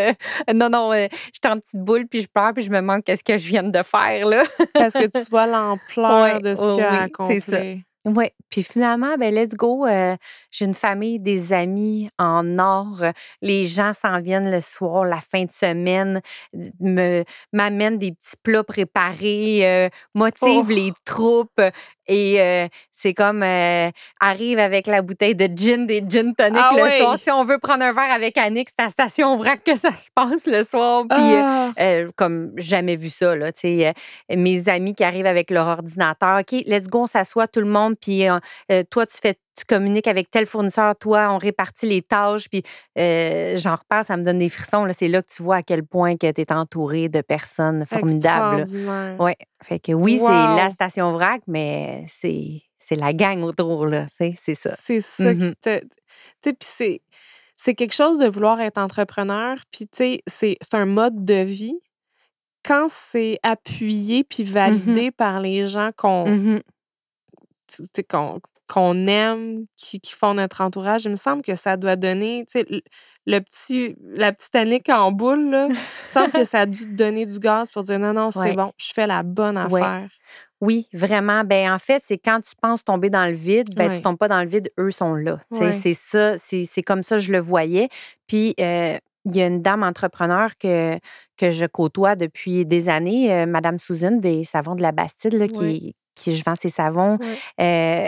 [0.53, 3.23] Non, non, euh, j'étais en petite boule puis je pleure puis je me demande qu'est-ce
[3.23, 4.27] que je viens de faire.
[4.27, 4.43] là.
[4.73, 7.39] Parce que tu vois l'ampleur Ouais, de ce oh qu'il y a à oui, c'est
[7.51, 7.55] ça.
[7.57, 7.77] accomplir.
[8.05, 9.85] Oui, puis finalement, ben let's go.
[9.87, 10.17] euh,
[10.51, 13.01] j'ai une famille, des amis en or.
[13.01, 13.11] Euh,
[13.41, 16.19] Les gens s'en viennent le soir, la fin de semaine,
[16.81, 20.73] me m'amènent des petits plats préparés, euh, motivent Oh.
[20.73, 21.61] les troupes.
[22.07, 23.89] Et euh, c'est comme euh,
[24.19, 27.17] arrive avec la bouteille de gin, des gin tonic Ah le soir.
[27.21, 30.09] Si on veut prendre un verre avec Annick, c'est à Station Vrac que ça se
[30.13, 31.05] passe le soir.
[31.09, 31.71] Puis euh, Ah!
[31.79, 33.51] euh, comme jamais vu ça, là,
[34.35, 37.95] mes amis qui arrivent avec leur ordinateur, OK, let's go, on s'assoit tout le monde,
[37.99, 38.25] puis
[38.89, 42.63] toi, tu fais, tu communiques avec tel fournisseur, toi, on répartit les tâches, puis
[42.97, 45.85] euh, j'en reparle, ça me donne des frissons, c'est là que tu vois à quel
[45.85, 48.63] point que tu es entouré de personnes formidables.
[49.19, 50.27] Ouais, fait que oui, Wow.
[50.27, 52.61] c'est la station vrac, mais c'est
[52.91, 54.75] la gang autour, là, c'est ça.
[54.79, 55.53] C'est ça qui Mhm.
[55.61, 55.79] te.
[55.79, 55.87] Tu
[56.43, 57.01] sais, puis c'est.
[57.55, 61.79] C'est quelque chose de vouloir être entrepreneur, puis tu sais, c'est un mode de vie.
[62.65, 66.25] Quand c'est appuyé puis validé par les gens qu'on
[67.67, 67.83] sais,
[68.73, 72.59] qu'on aime, qui, qui font notre entourage, il me semble que ça doit donner, tu
[72.61, 72.65] sais,
[73.25, 76.79] le, petit, la petite Annick en boule, là, il me semble que ça a dû
[76.85, 78.53] te donner du gaz pour dire non, non, c'est Ouais.
[78.55, 79.81] bon, je fais la bonne Ouais.
[79.81, 80.09] affaire.
[80.59, 81.43] Oui, vraiment.
[81.43, 83.97] Ben en fait, c'est quand tu penses tomber dans le vide, ben Ouais.
[83.97, 85.39] tu tombes pas dans le vide, eux sont là.
[85.51, 87.89] C'est ça, c'est comme ça je le voyais.
[88.27, 90.97] Puis euh, il y a une dame entrepreneur que,
[91.37, 95.47] que je côtoie depuis des années, euh, Madame Susan des savons de la Bastide, là,
[95.47, 97.17] qui, qui je vends ses savons.
[97.61, 98.07] Euh,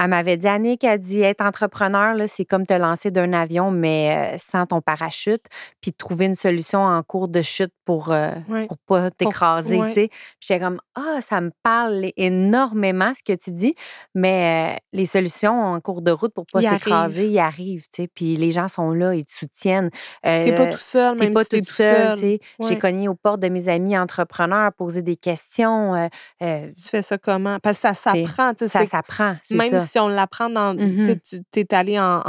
[0.00, 4.34] elle m'avait dit, Annick, elle dit, être entrepreneur, c'est comme te lancer d'un avion, mais
[4.34, 5.44] euh, sans ton parachute,
[5.80, 8.66] puis trouver une solution en cours de chute pour, euh, Ouais.
[8.66, 10.08] pour pas t'écraser, tu.
[10.08, 13.74] Puis j'étais comme, ah, ça me parle énormément ce que tu dis,
[14.14, 18.08] mais euh, les solutions en cours de route pour pas Ils s'écraser, ils arrivent, tu.
[18.08, 19.90] Puis les gens sont là, ils te soutiennent.
[20.22, 22.18] T'es pas Euh, tout seul, même pas si tout seule, seul.
[22.18, 22.40] tu sais.
[22.68, 25.94] J'ai cogné aux portes de mes amis entrepreneurs, posé des questions.
[25.94, 26.08] euh,
[26.42, 27.58] euh, Tu fais ça comment?
[27.62, 29.83] Parce que ça s'apprend, tu ça s'apprend, c'est ça.
[29.84, 30.74] Si on l'apprend dans.
[30.74, 31.18] Mhm.
[31.52, 32.22] Tu es allé en.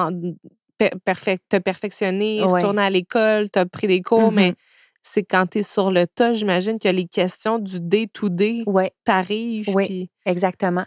[0.78, 2.52] te perfectionner, Ouais.
[2.52, 4.54] retourner à l'école, tu as pris des cours, mais
[5.02, 8.92] c'est quand tu es sur le tas, j'imagine que les questions du day-to-day Ouais.
[9.04, 9.70] t'arrivent.
[9.74, 10.10] Oui.
[10.26, 10.86] Exactement.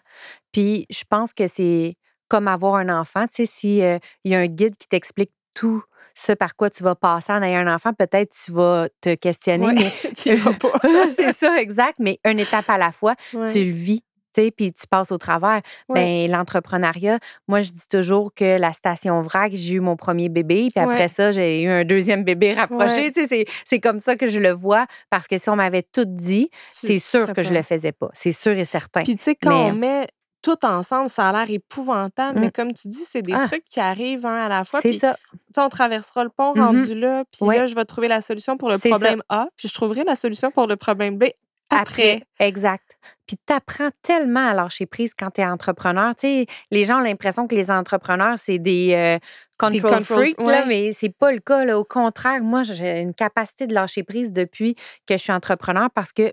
[0.53, 1.95] Puis je pense que c'est
[2.29, 3.27] comme avoir un enfant.
[3.29, 5.83] Tu sais, si euh, il y a un guide qui t'explique tout
[6.15, 9.67] ce par quoi tu vas passer en ayant un enfant, peut-être tu vas te questionner,
[9.67, 10.73] Ouais, mais t'y vas pas.
[11.17, 11.97] c'est ça, exact.
[12.01, 13.51] Mais une étape à la fois, Ouais.
[13.53, 14.03] tu le vis.
[14.42, 15.61] Sais, Puis tu passes au travers.
[15.88, 16.27] Ouais.
[16.27, 20.68] Ben, l'entrepreneuriat, moi, je dis toujours que la station VRAC, j'ai eu mon premier bébé,
[20.74, 21.09] puis après Ouais.
[21.09, 23.12] ça, j'ai eu un deuxième bébé rapproché.
[23.12, 26.05] Tu sais, C'est comme ça que je le vois, parce que si on m'avait tout
[26.07, 28.09] dit, c'est sûr que je pas- le faisais pas.
[28.12, 29.03] C'est sûr et certain.
[29.03, 30.07] Puis, tu sais, quand Mais- on met
[30.40, 32.40] tout ensemble, ça a l'air épouvantable, Mm.
[32.42, 33.44] mais comme tu dis, c'est des Ah.
[33.46, 34.81] trucs qui arrivent un à la fois.
[34.81, 35.16] C'est Puis, ça.
[35.33, 36.62] tu sais, on traversera le pont Mhm.
[36.64, 37.59] rendu là, puis Ouais.
[37.59, 38.88] là, je vais trouver la solution pour le ça.
[38.88, 41.24] problème A, puis je trouverai la solution pour le problème B
[41.71, 42.23] après.
[42.41, 42.97] Exact.
[43.27, 46.15] Puis tu apprends tellement à lâcher prise quand tu es entrepreneur.
[46.15, 49.19] Tu sais, les gens ont l'impression que les entrepreneurs, c'est des euh,
[49.59, 50.05] control, control-
[50.35, 51.65] freaks, là, mais c'est pas le cas.
[51.65, 51.79] Là.
[51.79, 54.75] Au contraire, moi, j'ai une capacité de lâcher prise depuis
[55.07, 56.33] que je suis entrepreneur parce que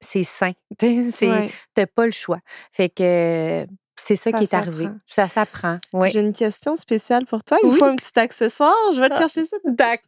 [0.00, 0.52] c'est sain.
[0.78, 1.02] Tu.
[1.74, 2.38] T'as pas le choix.
[2.72, 3.66] Fait que
[4.00, 4.88] c'est ça, Ça qui est arrivé.
[5.06, 5.76] Ça s'apprend.
[6.04, 7.58] J'ai une question spéciale pour toi.
[7.62, 7.78] Il me Oui.
[7.78, 8.74] faut un petit accessoire.
[8.94, 9.18] Je vais te Ah.
[9.18, 9.56] chercher ça.
[9.64, 10.00] D'accord.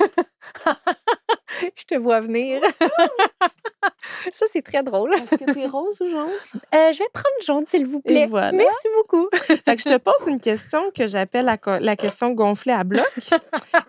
[1.76, 2.60] je te vois venir.
[4.32, 5.12] ça, c'est très drôle.
[5.12, 6.28] Est-ce que t'es rose ou jaune?
[6.74, 8.26] Euh, je vais prendre jaune, s'il vous plaît.
[8.26, 8.52] voilà.
[8.52, 9.28] Merci beaucoup.
[9.34, 13.06] Fait que je te pose une question que j'appelle la, la question gonflée à bloc.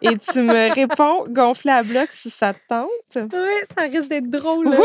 [0.02, 2.90] et tu me réponds gonflée à bloc si ça te tente.
[3.16, 4.76] Oui, ça risque d'être drôle.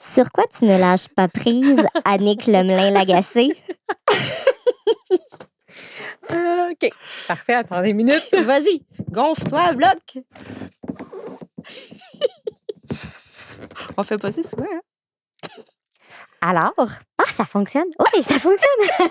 [0.00, 3.50] Sur quoi tu ne lâches pas prise, Annick Lemelin Lagacé?
[4.10, 4.14] Euh,
[6.30, 6.36] OK.
[6.70, 6.90] OK.
[7.26, 7.54] Parfait.
[7.54, 8.22] Attendez une minute.
[8.34, 8.82] Vas-y.
[9.10, 10.18] Gonfle-toi, bloc.
[13.96, 14.64] On fait pas ça souvent.
[14.64, 14.80] hein?
[16.40, 16.72] Alors,
[17.18, 17.88] ah, ça fonctionne.
[17.98, 19.10] Oui, ça fonctionne.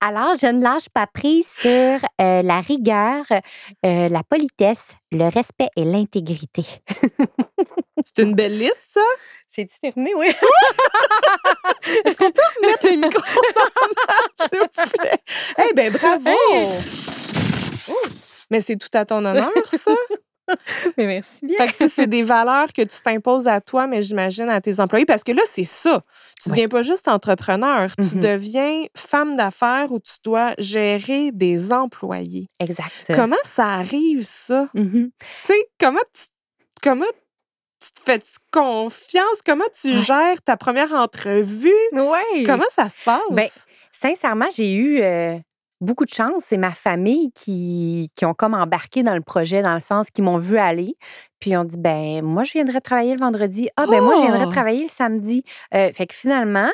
[0.00, 1.70] Alors, je ne lâche pas prise sur
[2.20, 3.24] euh, la rigueur,
[3.84, 6.64] euh, la politesse, le respect et l'intégrité.
[8.04, 9.00] C'est une belle liste, ça?
[9.46, 10.14] C'est-tu terminé?
[10.14, 10.28] Oui.
[12.62, 13.22] Mettre les micros
[13.56, 15.18] dans s'il vous plaît?
[15.70, 16.30] Eh bien, bravo!
[17.90, 17.94] Oh.
[18.50, 19.94] Mais c'est tout à ton honneur, ça.
[20.98, 21.56] Mais merci bien.
[21.56, 25.06] Fait que, c'est des valeurs que tu t'imposes à toi, mais j'imagine à tes employés.
[25.06, 26.02] Parce que là, c'est ça.
[26.42, 26.56] Tu ne Ouais.
[26.56, 27.88] deviens pas juste entrepreneur.
[27.96, 28.20] Tu Mhm.
[28.20, 32.48] deviens femme d'affaires où tu dois gérer des employés.
[32.58, 32.90] Exact.
[33.14, 34.68] Comment ça arrive, ça?
[34.74, 35.10] Mhm.
[35.44, 36.24] Tu sais, comment tu,
[36.82, 37.06] comment
[38.04, 39.40] tu te fais confiance?
[39.44, 40.02] Comment tu Ouais.
[40.02, 41.70] gères ta première entrevue?
[41.92, 42.44] Oui.
[42.46, 43.20] Comment ça se passe?
[43.30, 43.48] Ben,
[43.90, 45.38] Sincèrement, j'ai eu euh,
[45.80, 46.42] beaucoup de chance.
[46.46, 50.24] C'est ma famille qui, qui ont comme embarqué dans le projet, dans le sens qu'ils
[50.24, 50.94] m'ont vu aller.
[51.38, 53.68] Puis ils ont dit, ben moi, je viendrai travailler le vendredi.
[53.76, 54.50] Ah, ben moi, je viendrai Oh!
[54.50, 55.44] travailler le samedi.
[55.74, 56.70] Euh, fait que finalement,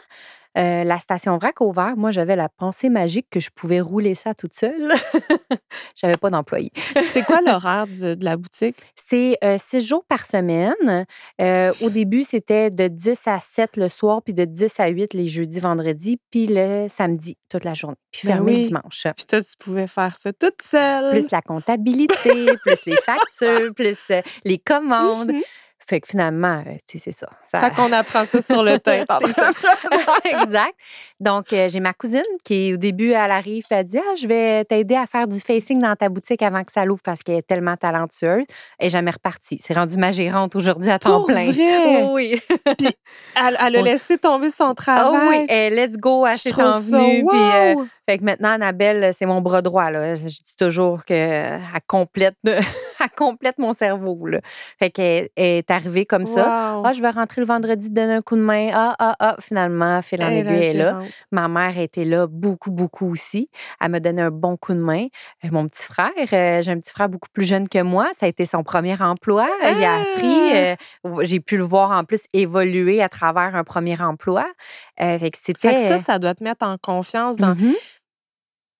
[0.58, 1.96] euh, la station vrac a ouvert.
[1.96, 4.92] Moi, j'avais la pensée magique que je pouvais rouler ça toute seule.
[5.94, 6.72] J'avais pas d'employé.
[7.12, 8.76] c'est quoi l'horaire de la boutique?
[8.94, 11.06] C'est euh, six jours par semaine.
[11.40, 15.14] Euh, au début, c'était de 10 à 7 le soir, puis de 10 à 8
[15.14, 17.96] les jeudis, vendredis, puis le samedi, toute la journée.
[18.10, 18.60] Puis Ben fermé oui.
[18.62, 19.06] le dimanche.
[19.16, 21.10] Puis toi, tu pouvais faire ça toute seule.
[21.10, 24.12] Plus la comptabilité, plus les factures, plus
[24.44, 25.32] les commandes.
[25.88, 27.28] Fait que finalement, euh, tu sais, c'est ça.
[27.46, 29.08] Ça- Fait qu'on apprend ça sur le ça.
[30.24, 30.74] exact.
[31.20, 34.26] Donc, euh, j'ai ma cousine qui, au début, elle arrive et elle dit Ah, je
[34.28, 37.36] vais t'aider à faire du facing dans ta boutique avant que ça l'ouvre parce qu'elle
[37.38, 38.44] est tellement talentueuse.
[38.80, 39.58] Et jamais repartie.
[39.60, 41.50] C'est rendu ma gérante aujourd'hui à temps Pour plein.
[41.50, 42.02] vrai?
[42.04, 42.38] Oh oui.
[42.66, 45.40] Elle, elle a laissé tomber son Oh travail.
[45.40, 45.46] oui.
[45.48, 47.24] Et let's go, elle s'est ça envenue.
[47.26, 47.86] Puis, euh, wow!
[48.06, 49.90] fait que maintenant, Annabelle, c'est mon bras droit.
[49.90, 50.14] Là.
[50.16, 52.60] Je dis toujours qu'elle complète, elle
[53.16, 54.26] complète mon cerveau.
[54.26, 54.40] Là.
[54.78, 56.80] Fait qu'elle est arrivée comme ça.
[56.84, 58.70] Ah, je vais rentrer le vendredi, donner un coup de main.
[58.72, 59.36] Ah, ah, ah.
[59.40, 60.98] Finalement, fil en Elle, la aiguille est là.
[61.32, 63.48] Ma mère était là beaucoup, beaucoup aussi.
[63.80, 65.06] Elle me donnait un bon coup de main.
[65.44, 68.08] Euh, Mon petit frère, euh, j'ai un petit frère beaucoup plus jeune que moi.
[68.18, 69.48] Ça a été son premier emploi.
[69.62, 70.56] Il a appris.
[70.56, 74.46] euh, j'ai pu le voir en plus évoluer à travers un premier emploi.
[75.00, 75.68] Euh, fait que c'était.
[75.70, 77.54] Fait que ça, ça doit te mettre en confiance dans.
[77.54, 77.74] Mhm.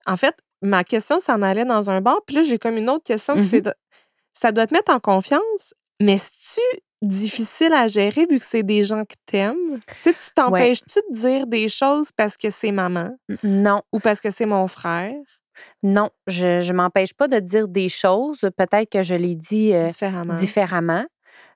[0.07, 3.05] En fait, ma question s'en allait dans un bar, puis là, j'ai comme une autre
[3.05, 3.49] question qui Mhm.
[3.49, 3.63] c'est
[4.33, 8.83] ça doit te mettre en confiance, mais c'est-tu difficile à gérer vu que c'est des
[8.83, 9.79] gens qui t'aiment?
[10.01, 13.17] Tu sais, tu t'empêches-tu de dire des choses parce que c'est maman?
[13.43, 15.13] Non, ou parce que c'est mon frère?
[15.83, 18.41] non, je ne m'empêche pas de dire des choses.
[18.57, 20.35] Peut-être que je les dis euh, différemment.
[20.35, 21.05] différemment.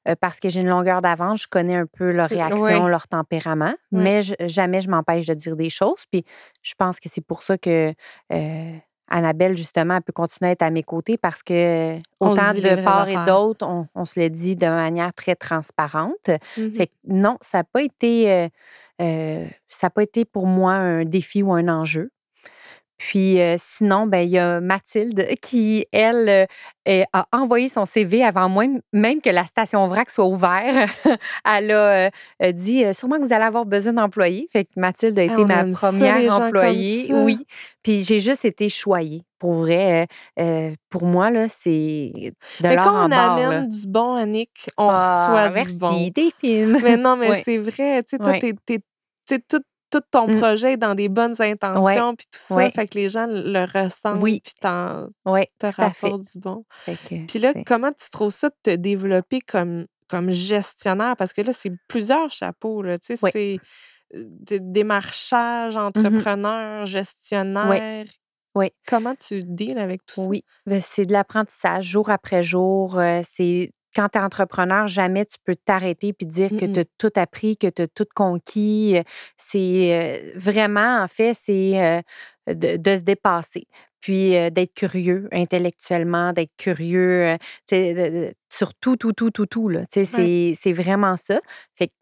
[0.08, 3.74] euh, parce que j'ai une longueur d'avance, je connais un peu leur réaction, leur tempérament,
[3.92, 6.02] mais je- jamais je m'empêche de dire des choses.
[6.10, 6.24] Puis
[6.62, 7.92] je pense que c'est pour ça que
[8.32, 8.76] euh,
[9.12, 13.08] Annabelle, justement, elle peut continuer à être à mes côtés parce que autant de part
[13.08, 16.30] et d'autre, on, on se le dit de manière très transparente.
[16.74, 18.48] Fait que non, ça n'a pas été euh,
[19.02, 22.10] euh, ça n'a pas été pour moi un défi ou un enjeu.
[23.08, 26.46] Puis euh, sinon, ben il y a Mathilde qui, elle,
[26.88, 30.88] euh, a envoyé son CV avant moi, même que la station VRAC soit ouverte.
[31.44, 32.10] elle a
[32.42, 34.48] euh, dit sûrement que vous allez avoir besoin d'employés.
[34.52, 37.12] Fait que Mathilde a Ah, été ma première employée.
[37.12, 37.44] Oui.
[37.82, 39.22] Puis j'ai juste été choyée.
[39.38, 40.06] Pour vrai,
[40.88, 42.12] pour moi, là, c'est
[42.60, 43.62] de Mais quand on amène là.
[43.62, 46.10] du bon, Annick, on Ah, reçoit merci, du bon.
[46.14, 46.78] t'es fine.
[46.84, 48.02] Mais non, mais c'est vrai.
[48.04, 48.38] Tu sais, toi, Ouais.
[48.38, 49.60] t'es- t'es- tu sais, tout,
[49.92, 50.38] tout ton Mm.
[50.38, 52.54] projet est dans des bonnes intentions, puis tout ça.
[52.56, 52.70] Ouais.
[52.72, 54.40] Fait que les gens le ressentent, Oui.
[54.42, 56.64] puis t'en- Oui, te rapportent du bon.
[57.28, 61.14] Puis là, comment tu trouves ça de te développer comme, comme gestionnaire?
[61.16, 62.82] Parce que là, c'est plusieurs chapeaux.
[62.82, 62.98] Là.
[62.98, 63.58] Tu sais, c'est
[64.14, 64.24] euh,
[64.60, 68.04] démarchage, entrepreneur, gestionnaire.
[68.54, 68.70] Oui.
[68.86, 70.26] Comment tu deals avec tout ça?
[70.28, 72.98] Oui, ben, c'est de l'apprentissage jour après jour.
[72.98, 76.84] euh, c'est quand tu es entrepreneur, jamais tu peux t'arrêter puis dire que tu as
[76.98, 78.96] tout appris, que tu as tout conquis.
[78.96, 79.02] Euh,
[79.36, 82.00] C'est euh, vraiment, en fait, c'est euh,
[82.52, 83.66] de, de se dépasser.
[84.00, 87.36] Puis euh, d'être curieux intellectuellement, d'être curieux
[87.70, 89.70] de- sur tout, tout, tout, tout, tout.
[89.90, 91.40] C'est vraiment ça.
[91.76, 91.92] Fait que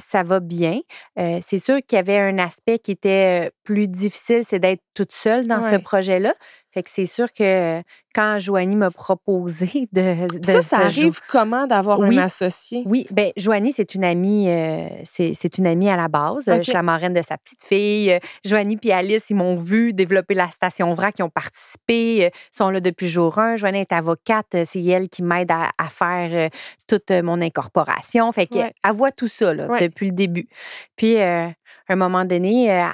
[0.00, 0.78] ça va bien.
[1.18, 5.10] Euh, c'est sûr qu'il y avait un aspect qui était plus difficile, c'est d'être toute
[5.10, 6.34] seule dans ce projet-là.
[6.78, 7.82] Fait que c'est sûr que
[8.14, 12.16] quand Joanie m'a proposé de, de Ça, ça arrive comment d'avoir Oui.
[12.16, 12.84] un associé?
[12.86, 16.46] Oui, ben Joanie, c'est une amie, euh, c'est c'est une amie à la base.
[16.48, 16.58] Euh.
[16.58, 18.12] Je suis la marraine de sa petite fille.
[18.12, 22.30] Euh, Joanie puis Alice, ils m'ont vu développer la station VRAC, ils ont participé, euh,
[22.56, 23.56] sont là depuis jour 1.
[23.56, 26.48] Joanie est avocate, c'est elle qui m'aide à, à faire
[26.86, 28.30] toute mon incorporation.
[28.30, 28.72] Fait Ouais.
[28.84, 29.88] elle voit tout ça là, Ouais.
[29.88, 30.48] depuis le début.
[30.94, 32.84] Puis, euh, à un moment donné, euh,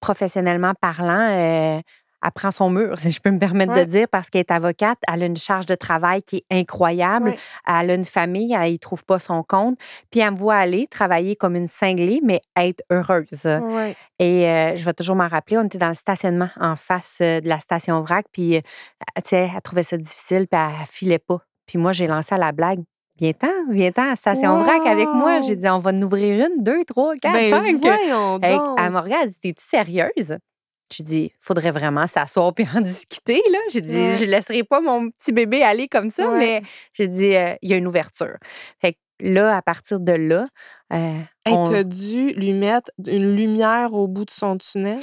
[0.00, 1.80] professionnellement parlant,
[2.24, 3.84] elle prend son mur, si je peux me permettre Ouais.
[3.84, 4.98] de dire, parce qu'elle est avocate.
[5.12, 7.30] Elle a une charge de travail qui est incroyable.
[7.30, 7.38] Ouais.
[7.66, 9.78] Elle a une famille, elle y trouve pas son compte.
[10.10, 13.44] Puis elle me voit aller travailler comme une cinglée, mais être heureuse.
[13.44, 13.94] Ouais.
[14.18, 17.40] Et euh, je vais toujours m'en rappeler, on était dans le stationnement en face euh,
[17.40, 18.60] de la station Vrac, puis euh,
[19.16, 21.38] tu sais, elle trouvait ça difficile, puis elle filait pas.
[21.66, 22.80] Puis moi, j'ai lancé à la blague.
[23.18, 25.42] Viens-t'en, viens-t'en à la station Vrac avec moi.
[25.42, 27.76] J'ai dit, on va en ouvrir une, deux, trois, quatre, Ben, cinq.
[27.76, 28.78] voyons donc.
[28.78, 30.38] elle me regarde, elle T'es-tu sérieuse?
[30.92, 33.40] J'ai dit Faudrait vraiment s'asseoir puis en discuter.
[33.50, 33.58] là.
[33.70, 34.16] J'ai dit Ouais.
[34.16, 36.38] Je laisserai pas mon petit bébé aller comme ça, Ouais.
[36.38, 36.62] mais
[36.92, 38.36] j'ai dit euh, Il y a une ouverture.
[38.80, 40.46] Fait que là, à partir de là,
[40.92, 45.00] euh, Hey, on- t'as dû lui mettre une lumière au bout de son tunnel?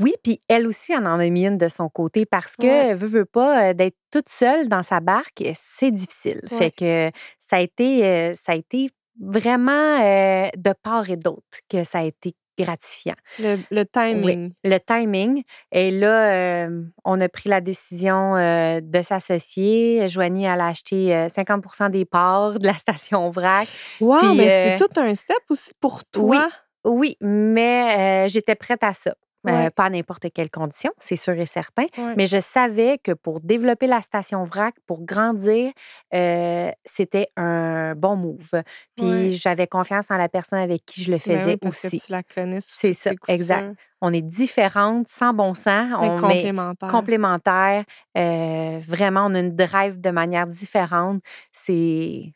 [0.00, 2.94] oui, puis elle aussi, elle en a mis une de son côté parce que, Ouais.
[2.94, 6.40] veut, veut pas, euh, d'être toute seule dans sa barque, c'est difficile.
[6.50, 6.58] Ouais.
[6.58, 8.88] Fait que ça a été, euh, ça a été
[9.20, 13.14] vraiment euh, de part et d'autre que ça a été gratifiant.
[13.38, 14.52] Le, le timing.
[14.62, 15.42] le timing.
[15.72, 20.08] Et là, euh, on a pris la décision euh, de s'associer.
[20.08, 23.68] Joanie, elle a acheté euh, 50% des parts de la station VRAC.
[24.00, 26.48] Wow, Puis, mais euh, c'est tout un step aussi pour toi?
[26.84, 29.14] Oui, mais euh, j'étais prête à ça.
[29.46, 31.84] Euh, pas à n'importe quelle condition, c'est sûr et certain.
[31.98, 32.14] Ouais.
[32.16, 35.70] Mais je savais que pour développer la station VRAC, pour grandir,
[36.14, 38.50] euh, c'était un bon move.
[38.96, 39.30] Puis Ouais.
[39.32, 41.98] j'avais confiance en la personne avec qui je le Ben faisais oui, parce aussi.
[42.00, 43.76] que tu la connais C'est ça, exact.
[44.00, 45.88] On est différentes, sans bon sens.
[45.90, 46.88] Mais on met- complémentaire.
[46.90, 47.84] complémentaires.
[48.18, 51.22] Euh, vraiment, on a une drive de manière différente.
[51.52, 52.32] C'est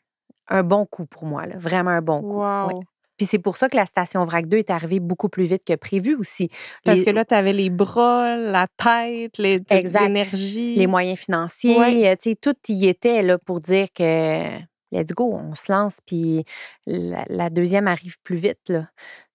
[0.47, 1.55] un bon coup pour moi, là.
[1.57, 2.41] vraiment un bon coup.
[2.41, 2.81] Wow.
[3.19, 5.75] Puis c'est pour ça que la station VRAC 2 est arrivée beaucoup plus vite que
[5.75, 6.49] prévu aussi.
[6.83, 10.75] Parce Les- que là, tu avais les bras, la tête, les- l'énergie.
[10.75, 12.07] les moyens financiers, Ouais.
[12.09, 14.57] euh, tu sais, tout y était là pour dire que
[14.91, 16.43] let's go, on se lance, puis
[16.87, 18.69] la, la deuxième arrive plus vite.
[18.69, 18.87] Là.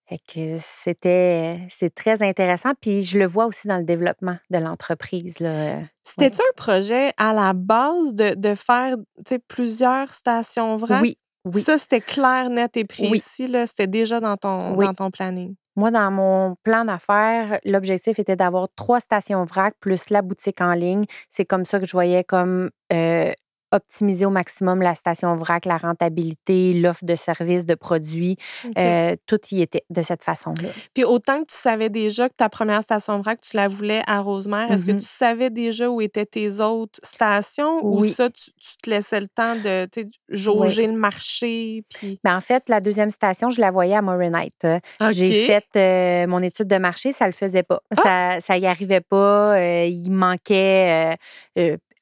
[0.09, 2.73] Fait que c'était c'est très intéressant.
[2.81, 5.41] Puis je le vois aussi dans le développement de l'entreprise.
[5.41, 5.79] là.
[6.03, 8.97] C'était-tu un projet à la base de, de faire
[9.49, 11.01] plusieurs stations vraies?
[11.01, 11.63] Oui, oui.
[11.63, 13.09] Ça, c'était clair, net et Oui.
[13.11, 13.47] précis.
[13.47, 14.87] là, C'était déjà dans ton, Oui.
[14.87, 15.55] dans ton planning.
[15.77, 20.73] Moi, dans mon plan d'affaires, l'objectif était d'avoir trois stations VRAC plus la boutique en
[20.73, 21.05] ligne.
[21.29, 23.33] C'est comme ça que je voyais comme euh,
[23.75, 28.37] optimiser au maximum la station VRAC, la rentabilité, l'offre de services, de produits.
[28.79, 30.69] Euh, tout y était de cette façon-là.
[30.95, 34.21] Puis autant que tu savais déjà que ta première station vrac, tu la voulais à
[34.21, 34.99] Rosemère, est-ce que Mhm.
[35.01, 38.11] tu savais déjà où étaient tes autres stations Oui.
[38.11, 39.89] ou ça, tu, tu te laissais le temps de
[40.29, 41.83] jauger le marché?
[41.95, 42.19] Puis...
[42.25, 44.65] Ben, en fait, la deuxième station, je la voyais à Morinite.
[44.65, 44.79] Euh,
[45.11, 47.81] J'ai fait euh, mon étude de marché, ça le faisait pas.
[47.93, 49.57] Ça, ça y arrivait pas.
[49.57, 51.17] euh, il manquait,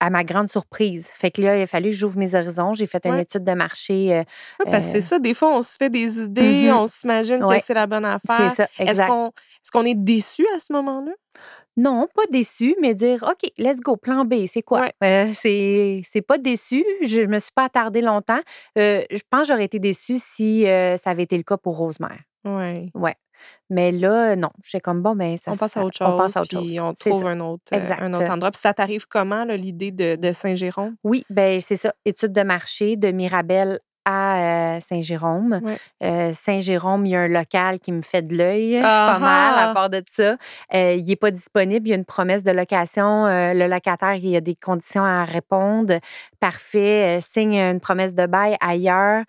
[0.05, 1.07] à ma grande surprise.
[1.13, 2.73] Fait que là, il a fallu que j'ouvre mes horizons.
[2.73, 3.23] J'ai fait une Ouais.
[3.23, 4.13] étude de marché.
[4.13, 4.19] euh,
[4.65, 6.77] Ouais, parce que euh, c'est ça, des fois, on se fait des idées, Mhm.
[6.77, 7.61] on s'imagine Ouais.
[7.61, 8.51] que c'est la bonne c'est affaire.
[8.51, 11.13] ça, Est-ce qu'on est, qu'on est déçu à ce moment-là?
[11.77, 14.81] Non, pas déçu, mais dire OK, let's go, plan B, c'est quoi?
[14.83, 14.93] Ouais.
[15.05, 16.85] Euh, c'est c'est pas déçu.
[17.03, 18.41] Je me suis pas attardée longtemps.
[18.77, 21.77] Euh, je pense que j'aurais été déçue si euh, ça avait été le cas pour
[21.79, 22.19] Rosemère.
[22.45, 22.91] Oui.
[23.71, 24.51] Mais là, non.
[24.65, 26.77] J'ai comme bon, ben ça On passe à autre chose, On passe à autre puis
[26.77, 26.79] chose.
[26.81, 28.01] on trouve un autre, Exact.
[28.03, 28.51] un autre endroit.
[28.51, 30.95] Puis ça t'arrive comment, l'idée de, de Saint-Jérôme?
[31.05, 31.93] Oui, ben c'est ça.
[32.05, 35.61] Étude de marché de Mirabel à euh, Saint-Jérôme.
[36.03, 39.69] Euh, Saint-Jérôme, il y a un local qui me fait de l'œil, Ah pas mal
[39.71, 40.37] à part de ça.
[40.75, 43.27] Euh, il n'est pas disponible, il y a une promesse de location.
[43.27, 46.01] euh, le locataire, il y a des conditions à répondre.
[46.41, 49.23] Parfait, signe une promesse de bail ailleurs.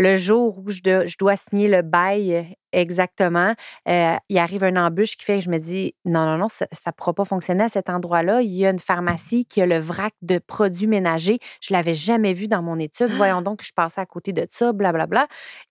[0.00, 3.52] Le jour où je dois, je dois signer le bail exactement,
[3.88, 6.66] euh, il arrive une embûche qui fait que je me dis non, non, non, ça
[6.86, 8.42] ne pourra pas fonctionner à cet endroit-là.
[8.42, 11.38] Il y a une pharmacie qui a le vrac de produits ménagers.
[11.60, 13.10] Je ne l'avais jamais vu dans mon étude.
[13.12, 15.26] Voyons donc que je passais à côté de ça, blablabla.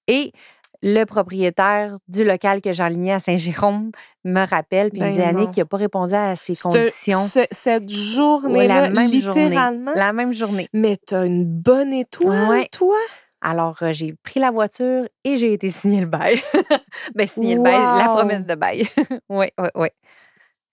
[0.08, 0.32] Et
[0.82, 3.92] le propriétaire du local que j'enlignais à Saint-Jérôme
[4.24, 5.52] me rappelle, puis il Ben me dit Annick, non.
[5.56, 7.28] il n'a pas répondu à ces Ce- conditions.
[7.28, 9.44] ce- cette journée-là, la même journée.
[9.46, 9.92] littéralement?
[9.96, 10.68] La même journée.
[10.74, 12.68] Mais t'as une bonne étoile, Ouais.
[12.72, 12.96] toi?
[13.42, 16.40] Alors, j'ai pris la voiture et j'ai été signer le bail.
[17.16, 18.16] ben, signer le bail, la Wow!
[18.16, 18.88] promesse de bail.
[19.30, 19.88] oui, oui, oui.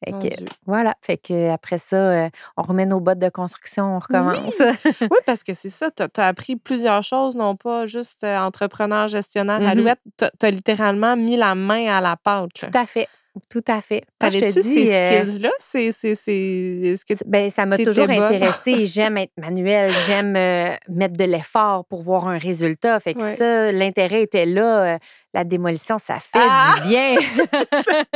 [0.05, 0.95] Fait que, voilà.
[1.01, 4.61] Fait que après ça, on remet nos bottes de construction, on recommence.
[5.01, 5.91] Oui, parce que c'est ça.
[5.91, 9.67] Tu as, appris plusieurs choses, non pas juste entrepreneur, gestionnaire, Mhm.
[9.67, 10.01] alouette.
[10.19, 12.51] Tu as, littéralement mis la main à la pâte.
[12.55, 13.09] Tout à fait.
[13.51, 14.03] Tout à fait.
[14.19, 15.51] T'avais-tu ces euh, skills-là?
[15.59, 16.95] C'est, c'est, c'est...
[17.09, 17.15] Que...
[17.27, 18.87] Ben, ça m'a toujours intéressée.
[18.87, 22.99] J'aime être manuel, j'aime euh, mettre de l'effort pour voir un résultat.
[23.01, 23.37] Fait que Ouais.
[23.37, 24.95] ça, l'intérêt était là.
[24.95, 24.99] Euh,
[25.35, 26.77] La démolition, ça fait Ah!
[26.83, 27.17] du bien.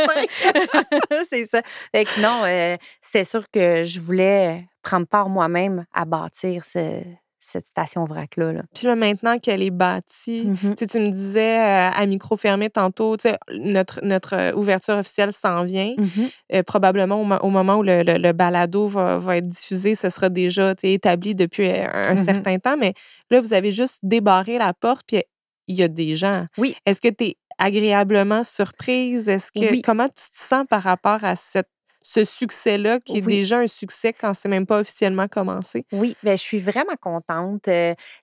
[1.30, 1.60] c'est ça.
[1.94, 7.02] Fait que non, c'est sûr que je voulais prendre part moi-même à bâtir ce,
[7.50, 8.52] cette station vrac-là.
[8.52, 8.62] là.
[8.74, 10.74] Puis là, maintenant qu'elle est bâtie, Mhm.
[10.74, 13.16] tu me disais euh, à micro fermé tantôt,
[13.58, 15.94] notre, notre euh, ouverture officielle s'en vient.
[15.98, 16.28] Mhm.
[16.54, 19.94] Euh, probablement au, mo- au moment où le, le- le balado va, va être diffusé,
[19.94, 22.24] ce sera déjà établi depuis un, Mhm.
[22.24, 22.76] certain temps.
[22.78, 22.94] Mais
[23.30, 25.22] là, vous avez juste débarré la porte, puis
[25.66, 26.46] il y a des gens.
[26.58, 26.74] Oui.
[26.86, 29.28] Est-ce que tu es agréablement surprise?
[29.28, 29.82] Est-ce que Oui.
[29.82, 31.68] comment tu te sens par rapport à cette,
[32.12, 33.36] ce succès-là, qui est Oui.
[33.36, 35.84] déjà un succès quand c'est même pas officiellement commencé?
[35.92, 37.68] Oui, ben, je suis vraiment contente.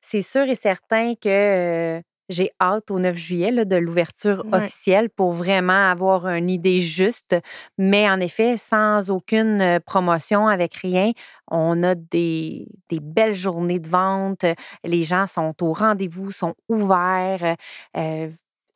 [0.01, 4.57] C'est sûr et certain que j'ai hâte au 9 juillet là, de l'ouverture Ouais.
[4.57, 7.37] officielle pour vraiment avoir une idée juste.
[7.77, 11.11] Mais en effet, sans aucune promotion, avec rien,
[11.49, 14.43] on a des, des belles journées de vente.
[14.83, 17.55] Les gens sont au rendez-vous, sont ouverts.
[17.95, 18.27] Euh,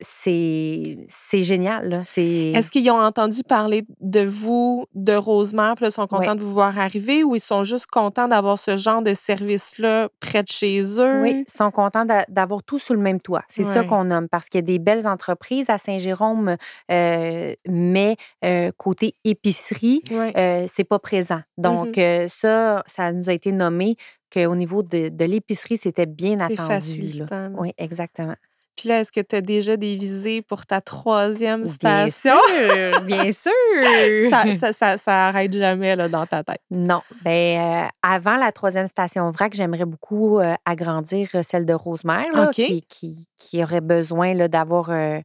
[0.02, 1.90] c'est c'est génial.
[1.90, 2.02] là.
[2.06, 6.32] C'est Est-ce qu'ils ont entendu parler de vous, de Rosemère, puis là, ils sont contents
[6.32, 6.36] Ouais.
[6.36, 10.44] de vous voir arriver ou ils sont juste contents d'avoir ce genre de service-là près
[10.44, 11.22] de chez eux?
[11.22, 13.44] Oui, ils sont contents d'a- d'avoir tout sous le même toit.
[13.48, 16.56] C'est ça qu'on nomme parce qu'il y a des belles entreprises à Saint-Jérôme,
[16.92, 20.34] euh, mais euh, côté épicerie, Ouais.
[20.38, 21.42] euh, c'est pas présent.
[21.58, 23.96] Donc, euh, ça, ça nous a été nommé
[24.34, 26.68] qu'au niveau de, de l'épicerie, c'était bien C'est attendu.
[26.70, 27.50] facilitant.
[27.50, 27.50] là.
[27.58, 28.36] Oui, exactement.
[28.82, 32.36] Puis là, est-ce que tu as déjà des visées pour ta troisième Bien station?
[32.50, 34.30] sûr, bien sûr.
[34.32, 36.62] ça, ça, ça, ça arrête jamais là, dans ta tête.
[36.72, 37.02] Non.
[37.24, 42.24] Ben, euh, avant la troisième station vrac, j'aimerais beaucoup euh, agrandir euh, celle de Rosemère,
[42.34, 45.20] là, qui, qui, qui aurait besoin d'avoir euh,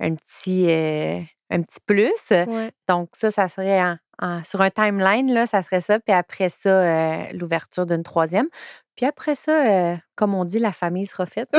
[0.00, 0.64] un, petit,
[1.50, 2.30] un petit plus.
[2.30, 2.70] Ouais.
[2.88, 5.98] Donc, ça, ça serait en- en- sur un timeline, là, ça serait ça.
[6.00, 8.46] Puis après ça, l'ouverture d'une troisième.
[8.96, 11.48] Puis après ça, euh, comme on dit, la famille sera faite.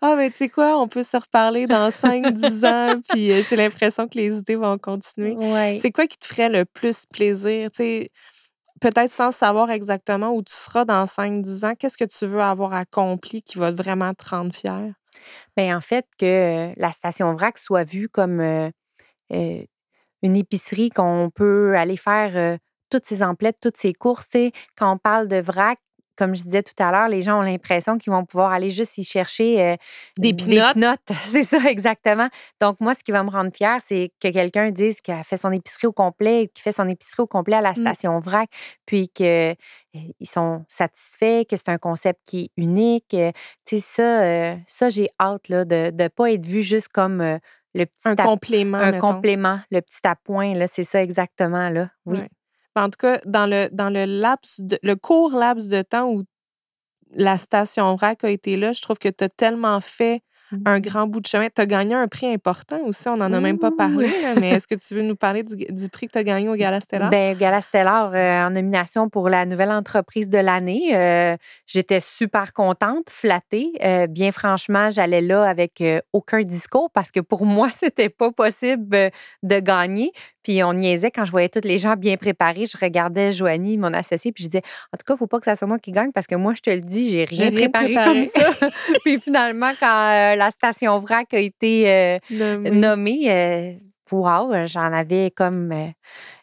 [0.00, 3.56] Ah, mais tu sais quoi, on peut se reparler dans 5-10 ans, puis euh, j'ai
[3.56, 5.34] l'impression que les idées vont continuer.
[5.36, 5.78] ouais.
[5.80, 7.68] C'est quoi qui te ferait le plus plaisir?
[7.72, 8.10] Sais,
[8.80, 12.74] peut-être sans savoir exactement où tu seras dans 5-10 ans, qu'est-ce que tu veux avoir
[12.74, 14.92] accompli qui va vraiment te rendre fier?
[15.56, 18.70] Ben, en fait, que la station VRAC soit vue comme euh,
[19.30, 22.58] une épicerie qu'on peut aller faire
[22.90, 24.28] toutes ses emplettes, toutes ses courses.
[24.76, 25.78] Quand on parle de VRAC,
[26.16, 28.98] comme je disais tout à l'heure, les gens ont l'impression qu'ils vont pouvoir aller juste
[28.98, 29.76] y chercher euh,
[30.18, 30.74] Des pinottes.
[31.26, 32.26] C'est ça, exactement.
[32.60, 35.36] Donc, moi, ce qui va me rendre fière, c'est que quelqu'un dise qu'il a fait
[35.36, 37.74] son épicerie au complet, qu'il fait son épicerie au complet à la Mm.
[37.76, 38.50] station VRAC,
[38.84, 39.56] puis qu'ils
[40.24, 43.14] sont satisfaits, que c'est un concept qui est unique.
[43.14, 43.30] Euh,
[43.64, 47.20] Tu sais, ça, euh, ça j'ai hâte là, de ne pas être vu juste comme
[47.20, 47.38] euh,
[47.74, 49.06] le petit Un complément, un mettons.
[49.06, 50.54] complément, le petit appoint.
[50.54, 51.68] là, C'est ça exactement.
[51.68, 51.90] Là.
[52.06, 52.18] Oui.
[52.18, 52.28] Ouais.
[52.78, 56.22] En tout cas, dans le, dans le laps, de- le court laps de temps où
[57.14, 60.20] la station VRAC a été là, je trouve que tu as tellement fait
[60.64, 61.48] un grand bout de chemin.
[61.54, 64.10] Tu as gagné un prix important aussi, on n'en a même pas parlé,
[64.40, 66.54] mais est-ce que tu veux nous parler du, du prix que tu as gagné au
[66.54, 67.10] Gala Stellar?
[67.10, 70.96] Ben, Gala Stellar, euh, en nomination pour la nouvelle entreprise de l'année.
[70.96, 73.72] Euh, J'étais super contente, flattée.
[73.84, 75.82] Euh, bien franchement, j'allais là avec
[76.14, 79.10] aucun discours parce que pour moi, c'était pas possible
[79.42, 80.12] de gagner.
[80.42, 82.66] Puis on niaisait quand je voyais tous les gens bien préparés.
[82.66, 84.62] Je regardais Joanie, mon associée, puis je disais,
[84.92, 86.54] en tout cas, il faut pas que ça soit moi qui gagne parce que moi,
[86.54, 88.14] je te le dis, j'ai rien, rien préparé, préparé.
[88.14, 88.68] comme ça.
[89.04, 92.70] puis finalement, quand euh, la station VRAC a été euh, Nommé.
[92.70, 93.72] nommée, euh,
[94.12, 95.72] wow, j'en avais comme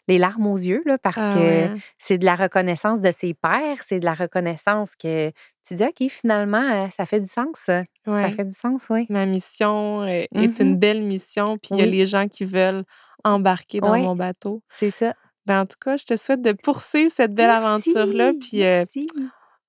[0.08, 1.70] les larmes aux yeux là, parce Ah que ouais.
[1.98, 5.30] c'est de la reconnaissance de ses pairs, c'est de la reconnaissance que
[5.66, 7.48] tu dis, OK, finalement, euh, ça fait du sens.
[7.64, 8.22] Ça, Ouais.
[8.22, 9.06] Ça fait du sens, oui.
[9.08, 12.84] Ma mission est une belle mission, puis il y a les gens qui veulent
[13.24, 14.62] embarquer dans mon bateau.
[14.70, 15.14] C'est ça.
[15.46, 18.32] Ben, en tout cas, je te souhaite de poursuivre cette belle aventure-là.
[18.40, 19.06] Puis euh, merci.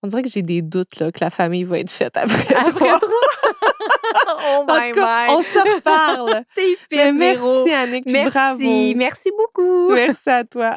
[0.04, 2.56] On dirait que j'ai des doutes là, que la famille va être faite après.
[2.56, 3.00] Après trois.
[4.28, 5.34] oh En my tout cas, my.
[5.34, 6.44] on se reparle.
[6.90, 7.66] T'es Véro.
[7.66, 8.30] merci, Annick, Merci.
[8.32, 8.94] bravo.
[8.96, 9.92] Merci beaucoup.
[9.94, 10.76] Merci à toi.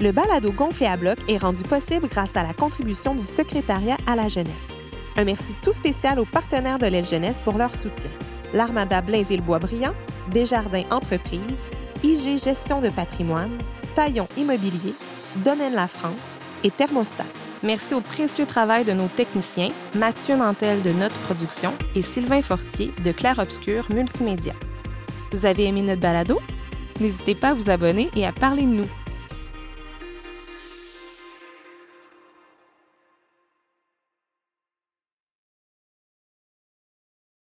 [0.00, 4.14] Le balado gonflé à bloc est rendu possible grâce à la contribution du secrétariat à
[4.14, 4.68] la jeunesse.
[5.16, 8.10] Un merci tout spécial aux partenaires de l'aile jeunesse pour leur soutien.
[8.52, 9.92] L'Armada Blainville-Boisbriand,
[10.30, 11.70] Desjardins Entreprises,
[12.04, 13.58] IG Gestion de patrimoine,
[13.96, 14.94] Taillon Immobilier,
[15.44, 16.14] Domaine La France
[16.64, 17.24] et Thermostat.
[17.62, 22.92] Merci au précieux travail de nos techniciens, Mathieu Nantel de Notre Production et Sylvain Fortier
[23.04, 24.54] de Clair Obscur Multimédia.
[25.30, 26.40] Vous avez aimé notre balado?
[27.00, 28.88] N'hésitez pas à vous abonner et à parler de nous.